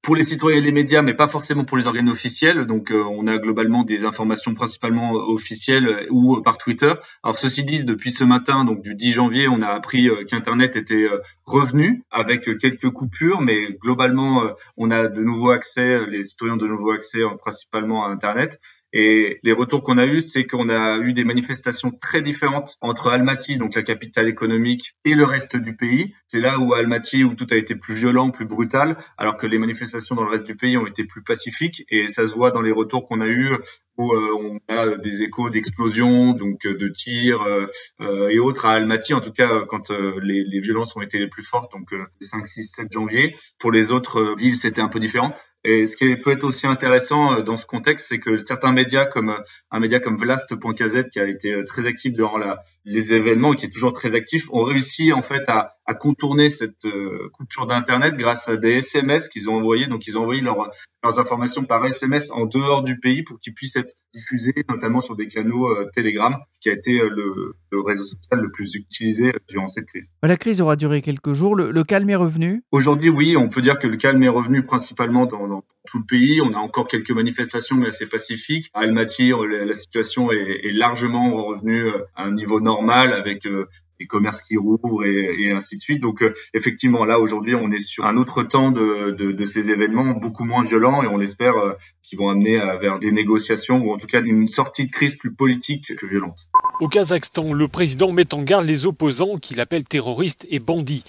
pour 0.01 0.15
les 0.15 0.23
citoyens 0.23 0.59
et 0.59 0.61
les 0.61 0.71
médias, 0.71 1.01
mais 1.01 1.13
pas 1.13 1.27
forcément 1.27 1.65
pour 1.65 1.77
les 1.77 1.87
organes 1.87 2.09
officiels. 2.09 2.65
Donc, 2.65 2.91
euh, 2.91 3.03
on 3.03 3.27
a 3.27 3.37
globalement 3.37 3.83
des 3.83 4.05
informations 4.05 4.53
principalement 4.53 5.11
officielles 5.11 6.07
ou 6.11 6.41
par 6.41 6.57
Twitter. 6.57 6.93
Alors, 7.23 7.37
ceci 7.37 7.63
dit, 7.63 7.83
depuis 7.83 8.11
ce 8.11 8.23
matin, 8.23 8.63
donc 8.63 8.81
du 8.81 8.95
10 8.95 9.11
janvier, 9.11 9.47
on 9.47 9.61
a 9.61 9.67
appris 9.67 10.07
euh, 10.09 10.23
qu'Internet 10.23 10.75
était 10.77 11.09
euh, 11.11 11.21
revenu 11.45 12.03
avec 12.11 12.43
quelques 12.59 12.89
coupures, 12.89 13.41
mais 13.41 13.73
globalement, 13.81 14.43
on 14.77 14.91
a 14.91 15.07
de 15.07 15.21
nouveaux 15.21 15.51
accès, 15.51 16.05
les 16.07 16.23
citoyens 16.23 16.53
ont 16.53 16.57
de 16.57 16.67
nouveaux 16.67 16.91
accès 16.91 17.19
principalement 17.39 18.05
à 18.05 18.09
Internet. 18.09 18.59
Et 18.99 19.39
les 19.43 19.51
retours 19.51 19.83
qu'on 19.83 19.99
a 19.99 20.07
eus, 20.07 20.23
c'est 20.23 20.47
qu'on 20.47 20.69
a 20.69 20.97
eu 20.97 21.13
des 21.13 21.23
manifestations 21.23 21.91
très 21.91 22.23
différentes 22.23 22.77
entre 22.81 23.11
Almaty, 23.11 23.59
donc 23.59 23.75
la 23.75 23.83
capitale 23.83 24.27
économique, 24.27 24.95
et 25.05 25.13
le 25.13 25.23
reste 25.23 25.55
du 25.55 25.75
pays. 25.75 26.15
C'est 26.25 26.39
là 26.39 26.57
où 26.57 26.73
Almaty, 26.73 27.23
où 27.23 27.35
tout 27.35 27.45
a 27.51 27.57
été 27.57 27.75
plus 27.75 27.93
violent, 27.93 28.31
plus 28.31 28.47
brutal, 28.47 28.97
alors 29.19 29.37
que 29.37 29.45
les 29.45 29.59
manifestations 29.59 30.15
dans 30.15 30.23
le 30.23 30.31
reste 30.31 30.47
du 30.47 30.55
pays 30.55 30.79
ont 30.79 30.87
été 30.87 31.03
plus 31.03 31.21
pacifiques. 31.21 31.85
Et 31.89 32.07
ça 32.07 32.25
se 32.25 32.33
voit 32.33 32.49
dans 32.49 32.61
les 32.61 32.71
retours 32.71 33.05
qu'on 33.05 33.21
a 33.21 33.27
eus 33.27 33.51
où 33.97 34.13
euh, 34.13 34.59
on 34.69 34.73
a 34.73 34.97
des 34.97 35.23
échos 35.23 35.49
d'explosions, 35.49 36.33
donc 36.33 36.65
euh, 36.65 36.75
de 36.75 36.87
tirs 36.87 37.41
euh, 37.41 38.29
et 38.29 38.39
autres 38.39 38.65
à 38.65 38.73
Almaty, 38.73 39.13
en 39.13 39.21
tout 39.21 39.31
cas 39.31 39.63
quand 39.67 39.89
les, 39.91 40.43
les, 40.43 40.59
violences 40.59 40.95
ont 40.95 41.01
été 41.01 41.19
les 41.19 41.27
plus 41.27 41.43
fortes, 41.43 41.71
donc 41.71 41.93
5, 42.21 42.47
6, 42.47 42.63
7 42.65 42.91
janvier. 42.91 43.35
Pour 43.59 43.71
les 43.71 43.91
autres 43.91 44.35
villes, 44.37 44.57
c'était 44.57 44.81
un 44.81 44.87
peu 44.87 44.99
différent. 44.99 45.33
Et 45.63 45.87
ce 45.87 45.97
qui 45.97 46.15
peut 46.15 46.31
être 46.31 46.43
aussi 46.43 46.67
intéressant 46.67 47.33
euh, 47.33 47.41
dans 47.41 47.57
ce 47.57 47.65
contexte, 47.65 48.07
c'est 48.07 48.19
que 48.19 48.37
certains 48.37 48.71
médias, 48.71 49.05
comme 49.05 49.31
euh, 49.31 49.39
un 49.71 49.79
média 49.79 49.99
comme 49.99 50.17
Vlast.kz, 50.17 51.09
qui 51.11 51.19
a 51.19 51.27
été 51.27 51.53
euh, 51.53 51.63
très 51.63 51.87
actif 51.87 52.13
durant 52.13 52.37
la, 52.37 52.63
les 52.85 53.13
événements 53.13 53.53
et 53.53 53.57
qui 53.57 53.65
est 53.65 53.69
toujours 53.69 53.93
très 53.93 54.15
actif, 54.15 54.47
ont 54.51 54.63
réussi 54.63 55.11
en 55.13 55.21
fait 55.21 55.49
à, 55.49 55.75
à 55.85 55.93
contourner 55.93 56.49
cette 56.49 56.85
coupure 57.33 57.65
d'internet 57.65 58.15
grâce 58.15 58.49
à 58.49 58.57
des 58.57 58.79
SMS 58.79 59.29
qu'ils 59.29 59.49
ont 59.49 59.55
envoyés. 59.55 59.87
Donc 59.87 60.07
ils 60.07 60.17
ont 60.17 60.21
envoyé 60.21 60.41
leurs 60.41 60.69
informations 61.03 61.63
par 61.63 61.85
SMS 61.85 62.29
en 62.31 62.45
dehors 62.45 62.83
du 62.83 62.99
pays 62.99 63.23
pour 63.23 63.39
qu'ils 63.39 63.53
puissent 63.53 63.77
être 63.77 63.93
diffusés, 64.13 64.53
notamment 64.69 64.99
sur 64.99 65.15
des 65.15 65.27
canaux 65.27 65.73
Telegram, 65.93 66.35
qui 66.59 66.69
a 66.69 66.73
été 66.73 66.91
le, 66.91 67.55
le, 67.71 67.81
réseau 67.81 68.03
social 68.03 68.41
le 68.41 68.51
plus 68.51 68.75
utilisé 68.75 69.31
durant 69.47 69.67
cette 69.67 69.85
crise. 69.85 70.09
La 70.23 70.35
crise 70.35 70.59
aura 70.59 70.75
duré 70.75 71.01
quelques 71.01 71.33
jours. 71.33 71.55
Le, 71.55 71.71
le 71.71 71.83
calme 71.83 72.09
est 72.09 72.15
revenu? 72.15 72.63
Aujourd'hui, 72.71 73.09
oui, 73.09 73.37
on 73.37 73.47
peut 73.47 73.61
dire 73.61 73.79
que 73.79 73.87
le 73.87 73.95
calme 73.95 74.21
est 74.23 74.29
revenu 74.29 74.65
principalement 74.65 75.25
dans 75.25 75.46
tout 75.87 75.99
le 75.99 76.05
pays. 76.05 76.41
On 76.41 76.53
a 76.53 76.57
encore 76.57 76.87
quelques 76.87 77.11
manifestations, 77.11 77.77
mais 77.77 77.87
assez 77.87 78.05
pacifiques. 78.05 78.69
À 78.73 78.81
Almaty, 78.81 79.31
la 79.49 79.73
situation 79.73 80.31
est, 80.31 80.71
largement 80.73 81.45
revenue 81.45 81.87
euh, 81.87 82.05
à 82.15 82.23
un 82.25 82.31
niveau 82.31 82.59
normal 82.59 83.13
avec 83.13 83.45
euh, 83.45 83.65
les 83.99 84.05
commerces 84.05 84.43
qui 84.43 84.57
rouvrent 84.57 85.05
et, 85.05 85.51
ainsi 85.51 85.77
de 85.77 85.81
suite. 85.81 86.01
Donc 86.01 86.21
euh, 86.21 86.33
effectivement, 86.53 87.03
là 87.05 87.19
aujourd'hui, 87.19 87.55
on 87.55 87.71
est 87.71 87.81
sur 87.81 88.05
un 88.05 88.17
autre 88.17 88.43
temps 88.43 88.71
de, 88.71 89.45
ces 89.47 89.71
événements 89.71 90.11
beaucoup 90.11 90.43
moins 90.43 90.63
violents 90.63 91.01
et 91.03 91.07
on 91.07 91.19
espère 91.21 91.55
qu'ils 92.03 92.19
vont 92.19 92.29
amener 92.29 92.57
vers 92.79 92.99
des 92.99 93.11
négociations 93.11 93.81
ou 93.81 93.91
en 93.91 93.97
tout 93.97 94.07
cas 94.07 94.21
une 94.21 94.47
sortie 94.47 94.85
de 94.85 94.91
crise 94.91 95.15
plus 95.15 95.33
politique 95.33 95.95
que 95.95 96.05
violente. 96.05 96.47
Au 96.79 96.89
Kazakhstan, 96.89 97.53
le 97.53 97.67
président 97.67 98.11
met 98.11 98.33
en 98.33 98.43
garde 98.43 98.65
les 98.65 98.85
opposants 98.85 99.37
qu'il 99.37 99.61
appelle 99.61 99.83
terroristes 99.83 100.45
et 100.49 100.59
bandits. 100.59 101.03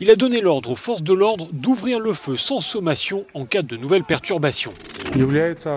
Il 0.00 0.10
a 0.10 0.16
donné 0.16 0.40
l'ordre 0.40 0.72
aux 0.72 0.76
forces 0.76 1.02
de 1.02 1.12
l'ordre 1.12 1.48
d'ouvrir 1.52 2.00
le 2.00 2.12
feu 2.12 2.36
sans 2.36 2.60
sommation 2.60 3.24
en 3.34 3.44
cas 3.44 3.62
de 3.62 3.76
nouvelles 3.76 4.04
perturbations. 4.04 4.74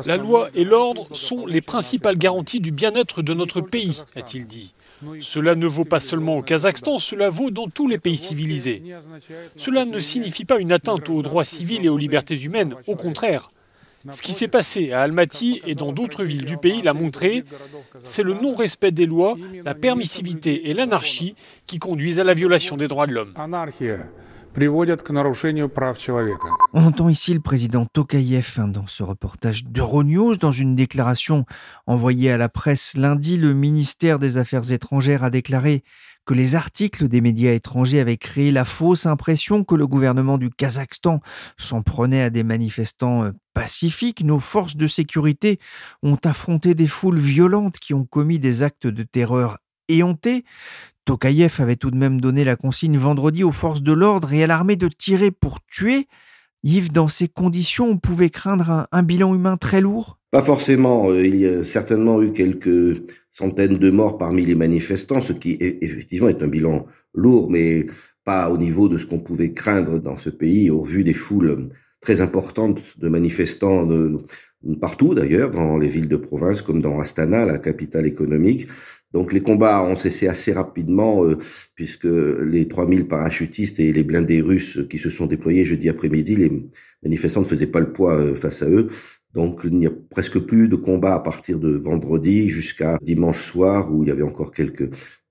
La 0.05 0.17
loi 0.17 0.49
et 0.55 0.63
l'ordre 0.63 1.07
sont 1.11 1.45
les 1.45 1.61
principales 1.61 2.17
garanties 2.17 2.59
du 2.59 2.71
bien-être 2.71 3.21
de 3.21 3.33
notre 3.33 3.61
pays, 3.61 4.01
a-t-il 4.15 4.47
dit. 4.47 4.73
Cela 5.19 5.53
ne 5.53 5.67
vaut 5.67 5.85
pas 5.85 5.99
seulement 5.99 6.37
au 6.37 6.41
Kazakhstan, 6.41 6.97
cela 6.97 7.29
vaut 7.29 7.51
dans 7.51 7.67
tous 7.67 7.87
les 7.87 7.99
pays 7.99 8.17
civilisés. 8.17 8.81
Cela 9.55 9.85
ne 9.85 9.99
signifie 9.99 10.45
pas 10.45 10.59
une 10.59 10.71
atteinte 10.71 11.09
aux 11.09 11.21
droits 11.21 11.45
civils 11.45 11.85
et 11.85 11.89
aux 11.89 11.97
libertés 11.97 12.41
humaines, 12.41 12.75
au 12.87 12.95
contraire. 12.95 13.51
Ce 14.11 14.21
qui 14.21 14.31
s'est 14.31 14.47
passé 14.47 14.91
à 14.91 15.01
Almaty 15.01 15.61
et 15.65 15.75
dans 15.75 15.91
d'autres 15.91 16.23
villes 16.23 16.45
du 16.45 16.57
pays 16.57 16.81
l'a 16.81 16.93
montré, 16.93 17.43
c'est 18.03 18.23
le 18.23 18.33
non-respect 18.33 18.91
des 18.91 19.05
lois, 19.05 19.35
la 19.63 19.73
permissivité 19.73 20.69
et 20.69 20.73
l'anarchie 20.73 21.35
qui 21.65 21.79
conduisent 21.79 22.19
à 22.19 22.23
la 22.23 22.33
violation 22.33 22.77
des 22.77 22.87
droits 22.87 23.07
de 23.07 23.13
l'homme. 23.13 23.33
On 26.73 26.83
entend 26.83 27.09
ici 27.09 27.31
le 27.31 27.41
président 27.41 27.85
Tokayev 27.85 28.55
hein, 28.57 28.67
dans 28.67 28.87
ce 28.87 29.03
reportage 29.03 29.65
d'Euronews. 29.65 30.35
Dans 30.37 30.51
une 30.51 30.73
déclaration 30.73 31.45
envoyée 31.85 32.31
à 32.31 32.37
la 32.37 32.49
presse 32.49 32.97
lundi, 32.97 33.37
le 33.37 33.53
ministère 33.53 34.17
des 34.17 34.39
Affaires 34.39 34.71
étrangères 34.71 35.23
a 35.23 35.29
déclaré 35.29 35.83
que 36.25 36.33
les 36.33 36.55
articles 36.55 37.07
des 37.07 37.21
médias 37.21 37.53
étrangers 37.53 37.99
avaient 37.99 38.17
créé 38.17 38.49
la 38.49 38.65
fausse 38.65 39.05
impression 39.05 39.63
que 39.63 39.75
le 39.75 39.85
gouvernement 39.85 40.39
du 40.39 40.49
Kazakhstan 40.49 41.21
s'en 41.57 41.83
prenait 41.83 42.23
à 42.23 42.31
des 42.31 42.43
manifestants 42.43 43.25
euh, 43.25 43.31
pacifiques. 43.53 44.23
Nos 44.23 44.39
forces 44.39 44.75
de 44.75 44.87
sécurité 44.87 45.59
ont 46.01 46.17
affronté 46.25 46.73
des 46.73 46.87
foules 46.87 47.19
violentes 47.19 47.77
qui 47.77 47.93
ont 47.93 48.05
commis 48.05 48.39
des 48.39 48.63
actes 48.63 48.87
de 48.87 49.03
terreur 49.03 49.59
éhontés. 49.87 50.45
Tokayev 51.07 51.53
avait 51.59 51.77
tout 51.77 51.89
de 51.89 51.95
même 51.95 52.19
donné 52.19 52.43
la 52.43 52.57
consigne 52.57 52.97
vendredi 52.97 53.45
aux 53.45 53.53
forces 53.53 53.81
de 53.81 53.93
l'ordre 53.93 54.33
et 54.33 54.43
à 54.43 54.47
l'armée 54.47 54.75
de 54.75 54.89
tirer 54.89 55.31
pour 55.31 55.65
tuer. 55.65 56.07
Yves, 56.63 56.91
dans 56.91 57.07
ces 57.07 57.29
conditions, 57.29 57.87
on 57.91 57.97
pouvait 57.97 58.29
craindre 58.29 58.87
un, 58.91 59.03
bilan 59.03 59.33
humain 59.33 59.55
très 59.55 59.79
lourd? 59.79 60.19
Pas 60.31 60.41
forcément. 60.41 61.09
Euh, 61.09 61.25
il 61.25 61.37
y 61.37 61.45
a 61.45 61.63
certainement 61.63 62.21
eu 62.21 62.33
quelques 62.33 63.01
centaines 63.31 63.77
de 63.77 63.89
morts 63.89 64.17
parmi 64.17 64.45
les 64.45 64.55
manifestants, 64.55 65.21
ce 65.21 65.31
qui 65.31 65.57
effectivement 65.61 66.27
est 66.27 66.43
un 66.43 66.47
bilan 66.47 66.85
lourd, 67.13 67.49
mais 67.49 67.87
pas 68.25 68.49
au 68.49 68.57
niveau 68.57 68.89
de 68.89 68.97
ce 68.97 69.05
qu'on 69.05 69.19
pouvait 69.19 69.53
craindre 69.53 69.99
dans 69.99 70.17
ce 70.17 70.29
pays 70.29 70.69
au 70.69 70.83
vu 70.83 71.05
des 71.05 71.13
foules 71.13 71.69
très 72.01 72.19
importantes 72.19 72.81
de 72.97 73.07
manifestants 73.07 73.85
de, 73.85 74.17
partout 74.81 75.13
d'ailleurs, 75.13 75.51
dans 75.51 75.77
les 75.77 75.87
villes 75.87 76.09
de 76.09 76.17
province 76.17 76.61
comme 76.61 76.81
dans 76.81 76.99
Astana, 76.99 77.45
la 77.45 77.59
capitale 77.59 78.05
économique. 78.05 78.67
Donc 79.13 79.31
les 79.33 79.41
combats 79.41 79.83
ont 79.83 79.95
cessé 79.95 80.27
assez 80.27 80.51
rapidement 80.51 81.23
euh, 81.23 81.37
puisque 81.75 82.05
les 82.05 82.67
3000 82.67 83.07
parachutistes 83.07 83.79
et 83.79 83.93
les 83.93 84.03
blindés 84.03 84.41
russes 84.41 84.79
qui 84.89 84.99
se 84.99 85.09
sont 85.09 85.25
déployés 85.25 85.65
jeudi 85.65 85.89
après-midi, 85.89 86.35
les 86.35 86.51
manifestants 87.03 87.41
ne 87.41 87.45
faisaient 87.45 87.67
pas 87.67 87.79
le 87.79 87.93
poids 87.93 88.17
euh, 88.17 88.35
face 88.35 88.61
à 88.61 88.69
eux. 88.69 88.89
Donc 89.33 89.61
il 89.63 89.77
n'y 89.77 89.87
a 89.87 89.91
presque 90.09 90.39
plus 90.39 90.67
de 90.67 90.75
combats 90.75 91.15
à 91.15 91.19
partir 91.19 91.59
de 91.59 91.69
vendredi 91.69 92.49
jusqu'à 92.49 92.97
dimanche 93.01 93.41
soir 93.41 93.93
où 93.93 94.03
il 94.03 94.09
y 94.09 94.11
avait 94.11 94.23
encore 94.23 94.51
quelques 94.51 94.89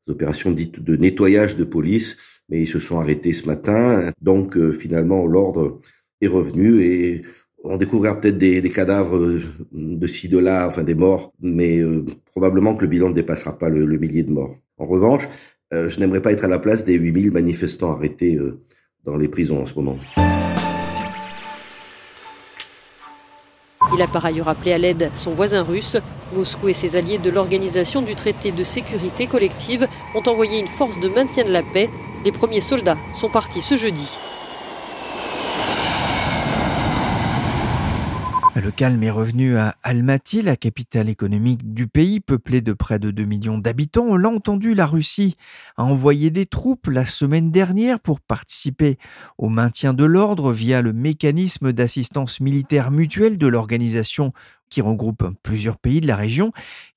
opérations 0.09 0.53
dites 0.53 0.81
de 0.81 0.97
nettoyage 0.97 1.57
de 1.57 1.65
police, 1.65 2.17
mais 2.49 2.63
ils 2.63 2.69
se 2.69 2.79
sont 2.79 2.99
arrêtés 2.99 3.33
ce 3.33 3.47
matin. 3.47 4.13
Donc 4.21 4.57
euh, 4.57 4.73
finalement 4.73 5.27
l'ordre 5.27 5.81
est 6.21 6.29
revenu 6.29 6.83
et 6.83 7.23
on 7.69 7.77
découvrira 7.77 8.17
peut-être 8.17 8.39
des, 8.39 8.71
cadavres 8.71 9.17
euh, 9.17 9.43
de 9.73 10.07
ci, 10.07 10.29
de 10.29 10.39
là, 10.39 10.67
enfin 10.69 10.83
des 10.83 10.95
morts, 10.95 11.33
mais 11.41 11.79
euh, 11.79 12.05
probablement 12.27 12.75
que 12.75 12.83
le 12.83 12.89
bilan 12.89 13.09
ne 13.11 13.15
dépassera 13.15 13.59
pas 13.59 13.69
le, 13.69 13.87
millier 13.99 14.23
de 14.23 14.31
morts. 14.31 14.55
En 14.79 14.87
revanche, 14.87 15.29
euh, 15.73 15.89
je 15.89 15.99
n'aimerais 16.01 16.23
pas 16.23 16.33
être 16.33 16.45
à 16.45 16.49
la 16.49 16.59
place 16.59 16.85
des 16.85 16.95
8000 16.95 17.33
manifestants 17.33 17.93
arrêtés 17.93 18.39
dans 19.05 19.17
les 19.17 19.29
prisons 19.29 19.63
en 19.63 19.67
ce 19.67 19.75
moment. 19.75 19.99
Il 23.95 24.03
a 24.03 24.07
par 24.09 24.27
ailleurs 24.27 24.49
appelé 24.49 24.73
à 24.73 24.79
l'aide 24.79 25.11
son 25.15 25.33
voisin 25.33 25.63
russe. 25.63 25.97
Moscou 26.35 26.69
et 26.69 26.75
ses 26.75 26.97
alliés 26.97 27.19
de 27.19 27.31
l'Organisation 27.31 28.03
du 28.03 28.15
traité 28.15 28.51
de 28.51 28.65
sécurité 28.65 29.27
collective 29.27 29.87
ont 30.15 30.29
envoyé 30.29 30.61
une 30.61 30.67
force 30.67 30.99
de 30.99 31.09
maintien 31.09 31.45
de 31.45 31.53
la 31.53 31.63
paix. 31.63 31.89
Les 32.25 32.33
premiers 32.33 32.61
soldats 32.61 32.99
sont 33.13 33.31
partis 33.31 33.61
ce 33.61 33.77
jeudi. 33.77 34.19
Le 38.67 38.73
calme 38.73 39.05
est 39.05 39.13
revenu 39.13 39.57
à 39.57 39.77
Almaty, 39.85 40.43
la 40.43 40.57
capitale 40.57 41.09
économique 41.09 41.73
du 41.73 41.87
pays, 41.87 42.19
peuplée 42.19 42.63
de 42.63 42.73
près 42.73 42.99
de 42.99 43.13
2 43.13 43.25
millions 43.25 43.59
d'habitants. 43.59 44.07
On 44.09 44.17
l'a 44.17 44.29
entendu, 44.29 44.75
la 44.75 44.87
Russie 44.87 45.37
a 45.77 45.85
envoyé 45.85 46.31
des 46.31 46.47
troupes 46.47 46.89
la 46.89 47.07
semaine 47.07 47.53
dernière 47.53 48.01
pour 48.01 48.21
participer 48.21 48.99
au 49.39 49.51
maintien 49.51 49.95
de 49.95 50.03
l'ordre 50.03 50.53
via 50.53 50.83
le 50.83 50.93
mécanisme 50.93 51.73
d'assistance 51.73 52.41
militaire 52.41 52.91
mutuelle 52.91 53.39
de 53.39 53.47
l'organisation 53.47 54.33
qui 54.69 54.81
regroupe 54.81 55.25
plusieurs 55.43 55.79
pays 55.79 56.01
de 56.01 56.07
la 56.07 56.17
région. 56.17 56.53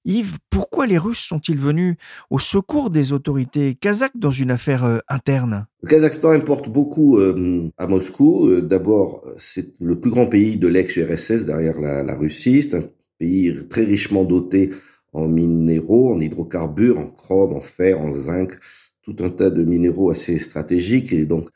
Yves, 0.06 0.38
pourquoi 0.50 0.88
les 0.88 0.98
Russes 0.98 1.20
sont-ils 1.20 1.58
venus 1.58 1.96
au 2.30 2.40
secours 2.40 2.90
des 2.90 3.14
autorités 3.14 3.76
kazakhs 3.76 4.18
dans 4.18 4.32
une 4.32 4.52
affaire 4.52 4.86
euh, 4.86 5.00
interne? 5.08 5.68
Le 5.82 5.90
Kazakhstan 5.90 6.32
importe 6.32 6.70
beaucoup 6.70 7.18
euh, 7.18 7.70
à 7.78 7.88
Moscou. 7.88 8.48
Euh, 8.48 8.62
d'abord, 8.62 9.24
c'est 9.38 9.80
le 9.80 10.00
plus 10.00 10.12
grand 10.12 10.28
pays 10.28 10.58
de 10.58 10.68
l'ex-URSS 10.68 11.46
derrière 11.46 11.80
la, 11.80 12.16
Russie. 12.16 12.64
C'est 12.64 12.78
un 12.78 12.84
pays 13.20 13.54
très 13.70 13.84
richement 13.84 14.24
doté 14.24 14.72
en 15.14 15.28
minéraux, 15.28 16.14
en 16.14 16.20
hydrocarbures, 16.20 17.00
en 17.00 17.08
chrome, 17.08 17.54
en 17.54 17.60
fer, 17.60 18.00
en 18.00 18.12
zinc, 18.12 18.58
tout 19.04 19.16
un 19.20 19.30
tas 19.30 19.50
de 19.50 19.64
minéraux 19.64 20.12
assez 20.12 20.38
stratégiques. 20.40 21.14
Et 21.14 21.26
donc, 21.26 21.50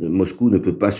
Moscou 0.00 0.50
ne 0.50 0.58
peut 0.58 0.76
pas 0.76 0.90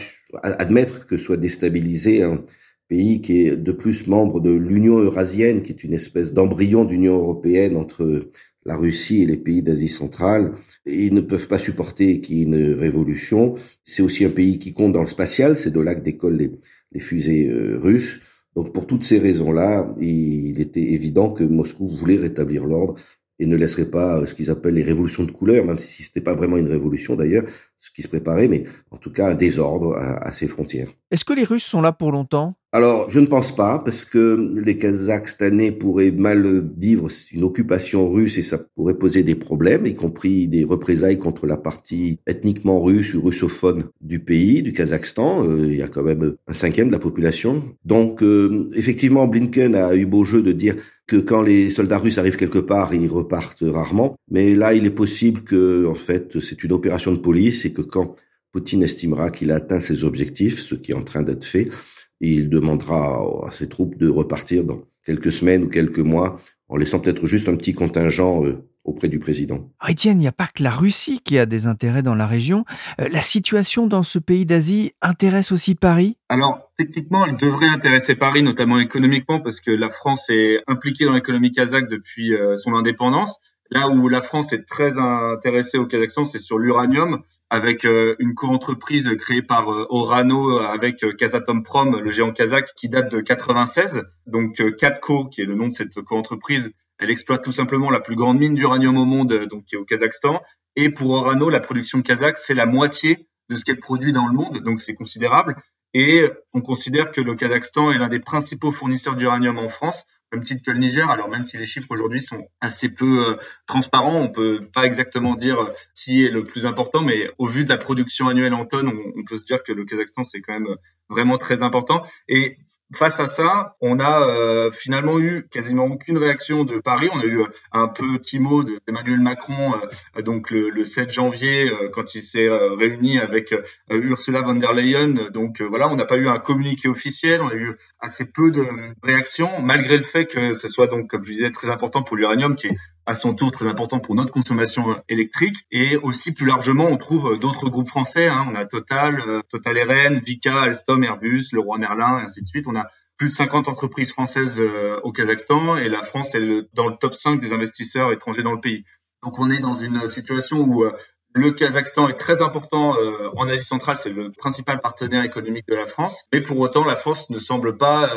admettre 0.43 1.07
que 1.07 1.16
soit 1.16 1.37
déstabilisé 1.37 2.23
un 2.23 2.43
pays 2.88 3.21
qui 3.21 3.47
est 3.47 3.57
de 3.57 3.73
plus 3.73 4.07
membre 4.07 4.40
de 4.40 4.50
l'Union 4.50 4.99
eurasienne, 4.99 5.62
qui 5.62 5.73
est 5.73 5.85
une 5.85 5.93
espèce 5.93 6.33
d'embryon 6.33 6.85
d'Union 6.85 7.16
européenne 7.16 7.76
entre 7.76 8.31
la 8.66 8.76
Russie 8.76 9.23
et 9.23 9.26
les 9.26 9.37
pays 9.37 9.62
d'Asie 9.62 9.88
centrale. 9.88 10.52
ils 10.85 11.14
ne 11.14 11.21
peuvent 11.21 11.49
pas 11.49 11.59
supporter 11.59 12.21
qu'il 12.21 12.38
y 12.38 12.40
ait 12.40 12.45
une 12.45 12.75
révolution. 12.75 13.55
C'est 13.85 14.02
aussi 14.02 14.25
un 14.25 14.31
pays 14.31 14.59
qui 14.59 14.73
compte 14.73 14.93
dans 14.93 15.02
le 15.02 15.07
spatial, 15.07 15.57
c'est 15.57 15.71
de 15.71 15.81
là 15.81 15.95
que 15.95 16.02
décollent 16.02 16.50
les, 16.93 17.00
fusées 17.00 17.49
euh, 17.49 17.78
russes. 17.78 18.21
Donc 18.57 18.73
pour 18.73 18.87
toutes 18.87 19.05
ces 19.05 19.19
raisons-là, 19.19 19.95
il 20.00 20.61
était 20.61 20.93
évident 20.93 21.31
que 21.31 21.45
Moscou 21.45 21.88
voulait 21.88 22.16
rétablir 22.16 22.64
l'ordre 22.64 22.95
et 23.38 23.45
ne 23.45 23.55
laisserait 23.55 23.90
pas 23.90 24.25
ce 24.25 24.35
qu'ils 24.35 24.50
appellent 24.50 24.75
les 24.75 24.83
révolutions 24.83 25.25
de 25.25 25.31
couleur, 25.31 25.62
même 25.64 25.76
si 25.76 26.02
c'était 26.02 26.23
pas 26.23 26.35
vraiment 26.35 26.57
une 26.57 26.69
révolution 26.69 27.16
d'ailleurs, 27.16 27.45
ce 27.76 27.90
qui 27.90 28.00
se 28.00 28.09
préparait, 28.09 28.49
mais 28.49 28.64
en 28.90 28.97
tout 28.97 29.12
cas 29.12 29.28
un 29.28 29.35
désordre 29.35 29.95
à 29.95 30.33
ses 30.33 30.47
frontières. 30.47 30.88
Est-ce 31.11 31.26
que 31.26 31.35
les 31.35 31.45
Russes 31.45 31.64
sont 31.64 31.83
là 31.83 31.93
pour 31.93 32.12
longtemps? 32.12 32.55
Alors, 32.76 33.09
je 33.09 33.21
ne 33.21 33.26
pense 33.26 33.56
pas, 33.56 33.78
parce 33.78 34.04
que 34.04 34.52
les 34.62 34.76
Kazakhstanais 34.76 35.73
pourraient 35.73 36.11
mal 36.11 36.62
vivre 36.76 37.09
une 37.33 37.42
occupation 37.42 38.12
russe 38.12 38.37
et 38.37 38.42
ça 38.42 38.59
pourrait 38.59 38.99
poser 38.99 39.23
des 39.23 39.35
problèmes, 39.35 39.87
y 39.87 39.95
compris 39.95 40.47
des 40.47 40.62
représailles 40.62 41.18
contre 41.18 41.47
la 41.47 41.56
partie 41.56 42.18
ethniquement 42.26 42.83
russe 42.83 43.14
ou 43.14 43.23
russophone 43.23 43.85
du 44.02 44.18
pays, 44.18 44.62
du 44.62 44.75
Kazakhstan. 44.75 45.49
Euh, 45.49 45.68
il 45.68 45.76
y 45.76 45.83
a 45.83 45.88
quand 45.88 46.02
même 46.02 46.35
un 46.49 46.52
cinquième 46.52 46.88
de 46.88 46.92
la 46.92 46.99
population. 46.99 47.62
Donc, 47.87 48.23
euh, 48.23 48.68
effectivement, 48.75 49.26
Blinken 49.26 49.75
a 49.75 49.95
eu 49.95 50.04
beau 50.04 50.25
jeu 50.25 50.42
de 50.42 50.52
dire 50.52 50.76
que 51.06 51.16
quand 51.16 51.40
les 51.40 51.71
soldats 51.71 51.97
russes 51.97 52.18
arrivent 52.18 52.37
quelque 52.37 52.59
part, 52.59 52.92
ils 52.92 53.09
repartent 53.09 53.64
rarement. 53.66 54.18
Mais 54.30 54.54
là, 54.54 54.75
il 54.75 54.85
est 54.85 54.90
possible 54.90 55.40
que, 55.45 55.87
en 55.87 55.95
fait, 55.95 56.40
c'est 56.40 56.62
une 56.62 56.73
opération 56.73 57.12
de 57.12 57.18
police 57.18 57.64
et 57.64 57.73
que 57.73 57.80
quand 57.80 58.16
Poutine 58.52 58.83
estimera 58.83 59.30
qu'il 59.30 59.50
a 59.50 59.54
atteint 59.54 59.80
ses 59.80 60.04
objectifs, 60.04 60.61
ce 60.61 60.75
qui 60.75 60.92
est 60.92 60.95
en 60.95 61.04
train 61.04 61.23
d'être 61.23 61.47
fait, 61.47 61.71
il 62.20 62.49
demandera 62.49 63.20
à 63.46 63.52
ses 63.52 63.68
troupes 63.68 63.96
de 63.96 64.08
repartir 64.08 64.64
dans 64.64 64.82
quelques 65.04 65.32
semaines 65.32 65.64
ou 65.64 65.68
quelques 65.68 65.99
mois, 65.99 66.40
en 66.68 66.76
laissant 66.76 66.99
peut-être 66.99 67.26
juste 67.26 67.49
un 67.49 67.56
petit 67.56 67.75
contingent 67.75 68.44
euh, 68.44 68.64
auprès 68.85 69.08
du 69.08 69.18
président. 69.18 69.70
Ah, 69.80 69.90
Étienne, 69.90 70.18
il 70.18 70.23
n'y 70.23 70.28
a 70.28 70.32
pas 70.32 70.46
que 70.46 70.62
la 70.62 70.70
Russie 70.70 71.20
qui 71.23 71.38
a 71.38 71.46
des 71.46 71.66
intérêts 71.66 72.02
dans 72.02 72.14
la 72.14 72.26
région. 72.26 72.64
Euh, 73.00 73.08
la 73.11 73.20
situation 73.20 73.87
dans 73.87 74.02
ce 74.02 74.18
pays 74.18 74.46
d'Asie 74.46 74.92
intéresse 75.02 75.52
aussi 75.52 75.75
Paris? 75.75 76.16
Alors, 76.28 76.70
techniquement, 76.78 77.26
elle 77.26 77.37
devrait 77.37 77.68
intéresser 77.68 78.16
Paris, 78.16 78.42
notamment 78.42 78.78
économiquement, 78.78 79.40
parce 79.40 79.61
que 79.61 79.70
la 79.70 79.90
France 79.90 80.28
est 80.30 80.61
impliquée 80.66 81.04
dans 81.04 81.12
l'économie 81.12 81.52
kazakh 81.52 81.88
depuis 81.88 82.35
euh, 82.35 82.56
son 82.56 82.75
indépendance. 82.75 83.38
Là 83.70 83.88
où 83.88 84.08
la 84.08 84.23
France 84.23 84.52
est 84.52 84.66
très 84.66 84.99
intéressée 84.99 85.78
au 85.78 85.87
Kazakhstan, 85.87 86.26
c'est 86.26 86.38
sur 86.38 86.58
l'uranium, 86.58 87.23
avec 87.50 87.85
euh, 87.85 88.16
une 88.18 88.35
co-entreprise 88.35 89.08
créée 89.18 89.42
par 89.42 89.73
euh, 89.73 89.87
Orano 89.88 90.58
avec 90.58 91.04
euh, 91.04 91.12
Kazatomprom, 91.12 92.00
le 92.00 92.11
géant 92.11 92.32
kazakh, 92.32 92.73
qui 92.75 92.88
date 92.88 93.11
de 93.11 93.20
96. 93.20 94.02
Donc 94.26 94.61
Katko, 94.76 95.26
qui 95.26 95.42
est 95.42 95.44
le 95.44 95.54
nom 95.54 95.68
de 95.68 95.75
cette 95.75 96.00
co-entreprise, 96.02 96.73
elle 96.99 97.11
exploite 97.11 97.44
tout 97.44 97.52
simplement 97.52 97.90
la 97.90 98.00
plus 98.00 98.16
grande 98.16 98.38
mine 98.38 98.54
d'uranium 98.54 98.96
au 98.96 99.04
monde, 99.04 99.46
donc 99.49 99.64
qui 99.64 99.75
est 99.75 99.78
au 99.78 99.85
Kazakhstan. 99.85 100.40
Et 100.76 100.90
pour 100.90 101.11
Orano, 101.11 101.50
la 101.50 101.61
production 101.61 102.02
kazakh, 102.02 102.38
c'est 102.38 102.54
la 102.54 102.66
moitié 102.66 103.28
de 103.49 103.54
ce 103.54 103.64
qu'elle 103.64 103.80
produit 103.80 104.12
dans 104.12 104.26
le 104.26 104.32
monde, 104.32 104.58
donc 104.62 104.80
c'est 104.80 104.94
considérable. 104.94 105.56
Et 105.94 106.28
on 106.52 106.61
considère 106.61 107.12
que 107.12 107.20
le 107.20 107.35
Kazakhstan 107.35 107.92
est 107.92 107.99
l'un 107.99 108.08
des 108.08 108.18
principaux 108.18 108.73
fournisseurs 108.73 109.16
d'uranium 109.16 109.57
en 109.59 109.68
France, 109.68 110.05
même 110.33 110.45
titre 110.45 110.62
que 110.65 110.71
le 110.71 110.79
Niger. 110.79 111.09
Alors 111.11 111.29
même 111.29 111.47
si 111.47 111.57
les 111.57 111.67
chiffres 111.67 111.89
aujourd'hui 111.91 112.23
sont 112.23 112.49
assez 112.61 112.89
peu 112.89 113.29
euh, 113.29 113.37
transparents, 113.67 114.21
on 114.21 114.29
peut 114.29 114.67
pas 114.73 114.85
exactement 114.85 115.35
dire 115.35 115.61
euh, 115.61 115.73
qui 115.95 116.25
est 116.25 116.31
le 116.31 116.45
plus 116.45 116.67
important, 116.67 117.03
mais 117.03 117.31
au 117.39 117.47
vu 117.47 117.65
de 117.65 117.69
la 117.69 117.79
production 117.79 118.29
annuelle 118.29 118.55
en 118.55 118.67
tonnes, 118.67 118.89
on, 118.89 119.21
on 119.21 119.25
peut 119.25 119.39
se 119.39 119.45
dire 119.45 119.62
que 119.62 119.73
le 119.73 119.85
Kazakhstan 119.85 120.25
c'est 120.25 120.41
quand 120.41 120.55
même 120.55 120.77
vraiment 121.09 121.39
très 121.39 121.62
important. 121.62 122.05
Et 122.29 122.59
Face 122.94 123.18
à 123.18 123.27
ça, 123.27 123.75
on 123.81 123.99
a 123.99 124.29
euh, 124.29 124.70
finalement 124.70 125.18
eu 125.18 125.49
quasiment 125.51 125.87
aucune 125.87 126.18
réaction 126.18 126.62
de 126.62 126.79
Paris. 126.79 127.09
On 127.12 127.18
a 127.18 127.25
eu 127.25 127.40
euh, 127.40 127.46
un 127.72 127.88
petit 127.88 128.38
mot 128.38 128.62
d'Emmanuel 128.62 129.18
Macron, 129.18 129.75
euh, 130.16 130.22
donc 130.22 130.53
le, 130.53 130.70
le, 130.70 130.87
7 130.87 131.12
janvier, 131.12 131.68
quand 131.92 132.14
il 132.14 132.22
s'est 132.22 132.49
réuni 132.49 133.18
avec 133.18 133.53
Ursula 133.90 134.42
von 134.42 134.55
der 134.55 134.72
Leyen. 134.72 135.31
Donc 135.33 135.61
voilà, 135.62 135.88
on 135.88 135.96
n'a 135.96 136.05
pas 136.05 136.16
eu 136.16 136.29
un 136.29 136.38
communiqué 136.38 136.88
officiel. 136.88 137.42
On 137.42 137.49
a 137.49 137.55
eu 137.55 137.77
assez 137.99 138.25
peu 138.25 138.53
de 138.53 138.64
réactions, 139.03 139.61
malgré 139.61 139.96
le 139.96 140.05
fait 140.05 140.27
que 140.27 140.55
ce 140.55 140.68
soit 140.68 140.87
donc, 140.87 141.09
comme 141.09 141.25
je 141.25 141.33
disais, 141.33 141.51
très 141.51 141.70
important 141.70 142.05
pour 142.05 142.16
l'uranium, 142.16 142.55
qui 142.55 142.68
est 142.68 142.77
à 143.07 143.14
son 143.14 143.35
tour 143.35 143.53
très 143.53 143.66
important 143.66 144.01
pour 144.01 144.14
notre 144.14 144.33
consommation 144.33 145.01
électrique. 145.09 145.57
Et 145.71 145.97
aussi 145.97 146.33
plus 146.33 146.47
largement, 146.47 146.87
on 146.87 146.97
trouve 146.97 147.38
d'autres 147.38 147.71
groupes 147.71 147.88
français. 147.88 148.29
Hein. 148.29 148.47
On 148.51 148.55
a 148.55 148.66
Total, 148.66 149.42
Total 149.49 149.79
RN, 149.79 150.19
Vika, 150.19 150.62
Alstom, 150.62 151.05
Airbus, 151.05 151.47
Leroy 151.53 151.79
Merlin, 151.79 152.19
et 152.19 152.23
ainsi 152.23 152.42
de 152.42 152.49
suite. 152.49 152.66
On 152.66 152.77
a 152.77 152.87
plus 153.16 153.31
de 153.31 153.35
50 153.35 153.69
entreprises 153.69 154.12
françaises 154.12 154.61
euh, 154.61 155.01
au 155.03 155.12
Kazakhstan 155.12 155.77
et 155.77 155.88
la 155.88 156.03
France 156.03 156.35
est 156.35 156.69
dans 156.75 156.88
le 156.88 156.97
top 156.97 157.14
5 157.14 157.40
des 157.40 157.53
investisseurs 157.53 158.12
étrangers 158.12 158.42
dans 158.42 158.53
le 158.53 158.61
pays. 158.61 158.85
Donc 159.23 159.38
on 159.38 159.51
est 159.51 159.61
dans 159.61 159.75
une 159.75 160.09
situation 160.09 160.61
où 160.61 160.85
euh, 160.85 160.92
le 161.35 161.51
Kazakhstan 161.51 162.09
est 162.09 162.19
très 162.19 162.42
important 162.42 162.97
euh, 162.97 163.31
en 163.37 163.49
Asie 163.49 163.64
centrale, 163.64 163.99
c'est 163.99 164.11
le 164.11 164.33
principal 164.33 164.81
partenaire 164.81 165.25
économique 165.25 165.66
de 165.66 165.75
la 165.75 165.87
France, 165.87 166.25
mais 166.33 166.40
pour 166.40 166.59
autant 166.59 166.85
la 166.85 166.97
France 166.97 167.29
ne 167.31 167.38
semble 167.38 167.77
pas 167.77 168.14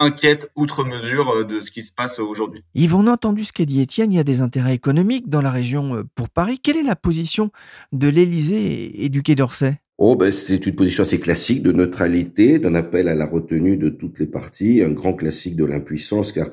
inquiète 0.00 0.50
outre 0.56 0.84
mesure 0.84 1.46
de 1.46 1.60
ce 1.60 1.70
qui 1.70 1.82
se 1.82 1.92
passe 1.92 2.18
aujourd'hui. 2.18 2.62
Yves, 2.74 2.94
on 2.94 3.06
a 3.06 3.12
entendu 3.12 3.44
ce 3.44 3.52
qu'a 3.52 3.64
dit 3.64 3.80
Étienne, 3.80 4.12
il 4.12 4.16
y 4.16 4.20
a 4.20 4.24
des 4.24 4.40
intérêts 4.40 4.74
économiques 4.74 5.28
dans 5.28 5.40
la 5.40 5.50
région 5.50 6.04
pour 6.14 6.28
Paris. 6.28 6.58
Quelle 6.58 6.76
est 6.76 6.82
la 6.82 6.96
position 6.96 7.50
de 7.92 8.08
l'Élysée 8.08 9.04
et 9.04 9.08
du 9.08 9.22
Quai 9.22 9.34
d'Orsay? 9.34 9.78
Oh, 9.96 10.16
ben, 10.16 10.32
c'est 10.32 10.66
une 10.66 10.74
position 10.74 11.04
assez 11.04 11.20
classique 11.20 11.62
de 11.62 11.70
neutralité, 11.70 12.58
d'un 12.58 12.74
appel 12.74 13.08
à 13.08 13.14
la 13.14 13.26
retenue 13.26 13.76
de 13.76 13.88
toutes 13.88 14.18
les 14.18 14.26
parties, 14.26 14.82
un 14.82 14.90
grand 14.90 15.14
classique 15.14 15.54
de 15.54 15.64
l'impuissance, 15.64 16.32
car 16.32 16.48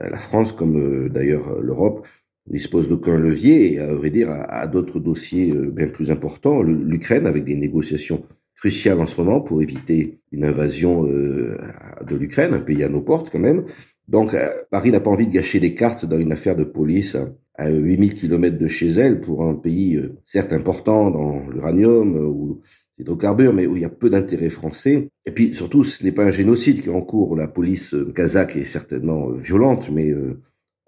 euh, 0.00 0.10
la 0.10 0.18
France, 0.18 0.52
comme 0.52 0.76
euh, 0.76 1.08
d'ailleurs 1.08 1.60
l'Europe, 1.60 2.06
dispose 2.46 2.88
d'aucun 2.88 3.16
levier 3.16 3.74
et, 3.74 3.78
à 3.78 3.94
vrai 3.94 4.10
dire, 4.10 4.30
à, 4.30 4.66
d'autres 4.66 4.98
dossiers 4.98 5.52
euh, 5.52 5.70
bien 5.70 5.88
plus 5.88 6.10
importants. 6.10 6.60
L'Ukraine, 6.62 7.26
avec 7.26 7.44
des 7.44 7.56
négociations 7.56 8.24
cruciales 8.62 9.00
en 9.00 9.06
ce 9.06 9.20
moment 9.20 9.40
pour 9.40 9.60
éviter 9.60 10.20
une 10.30 10.44
invasion 10.44 11.02
de 11.02 12.16
l'Ukraine, 12.16 12.54
un 12.54 12.60
pays 12.60 12.84
à 12.84 12.88
nos 12.88 13.00
portes 13.00 13.28
quand 13.28 13.40
même. 13.40 13.64
Donc, 14.06 14.36
Paris 14.70 14.92
n'a 14.92 15.00
pas 15.00 15.10
envie 15.10 15.26
de 15.26 15.32
gâcher 15.32 15.58
les 15.58 15.74
cartes 15.74 16.06
dans 16.06 16.16
une 16.16 16.30
affaire 16.30 16.54
de 16.54 16.62
police 16.62 17.16
à 17.54 17.68
8000 17.68 18.14
km 18.14 18.58
de 18.58 18.68
chez 18.68 18.88
elle 18.88 19.20
pour 19.20 19.44
un 19.44 19.54
pays 19.54 19.96
euh, 19.96 20.16
certes 20.24 20.52
important 20.52 21.10
dans 21.10 21.48
l'uranium 21.50 22.16
euh, 22.16 22.26
ou 22.26 22.62
l'hydrocarbure, 22.98 23.52
mais 23.52 23.66
où 23.66 23.76
il 23.76 23.82
y 23.82 23.84
a 23.84 23.90
peu 23.90 24.08
d'intérêt 24.08 24.48
français. 24.48 25.08
Et 25.26 25.32
puis 25.32 25.54
surtout, 25.54 25.84
ce 25.84 26.02
n'est 26.02 26.12
pas 26.12 26.24
un 26.24 26.30
génocide 26.30 26.80
qui 26.80 26.88
est 26.88 26.92
en 26.92 27.02
cours. 27.02 27.36
La 27.36 27.48
police 27.48 27.94
euh, 27.94 28.12
kazakh 28.14 28.56
est 28.56 28.64
certainement 28.64 29.30
violente, 29.30 29.90
mais 29.90 30.14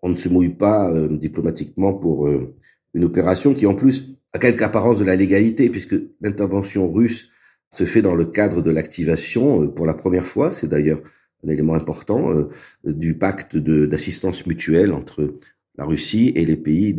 on 0.03 0.09
ne 0.09 0.17
se 0.17 0.29
mouille 0.29 0.55
pas 0.55 0.93
diplomatiquement 1.11 1.95
pour 1.95 2.29
une 2.29 3.05
opération 3.05 3.55
qui 3.55 3.67
en 3.67 3.75
plus 3.75 4.19
a 4.33 4.39
quelque 4.39 4.63
apparence 4.63 4.99
de 4.99 5.05
la 5.05 5.17
légalité, 5.17 5.71
puisque 5.71 5.97
l'intervention 6.21 6.93
russe 6.93 7.31
se 7.75 7.85
fait 7.85 8.03
dans 8.03 8.15
le 8.15 8.25
cadre 8.25 8.63
de 8.63 8.71
l'activation 8.71 9.69
pour 9.69 9.87
la 9.87 9.95
première 9.95 10.27
fois. 10.27 10.51
C'est 10.51 10.69
d'ailleurs 10.69 11.01
un 11.45 11.49
élément 11.49 11.75
important 11.75 12.31
du 12.85 13.19
pacte 13.19 13.57
d'assistance 13.57 14.47
mutuelle 14.47 14.93
entre 14.93 15.35
la 15.77 15.85
Russie 15.85 16.33
et 16.35 16.45
les 16.45 16.57
pays 16.57 16.95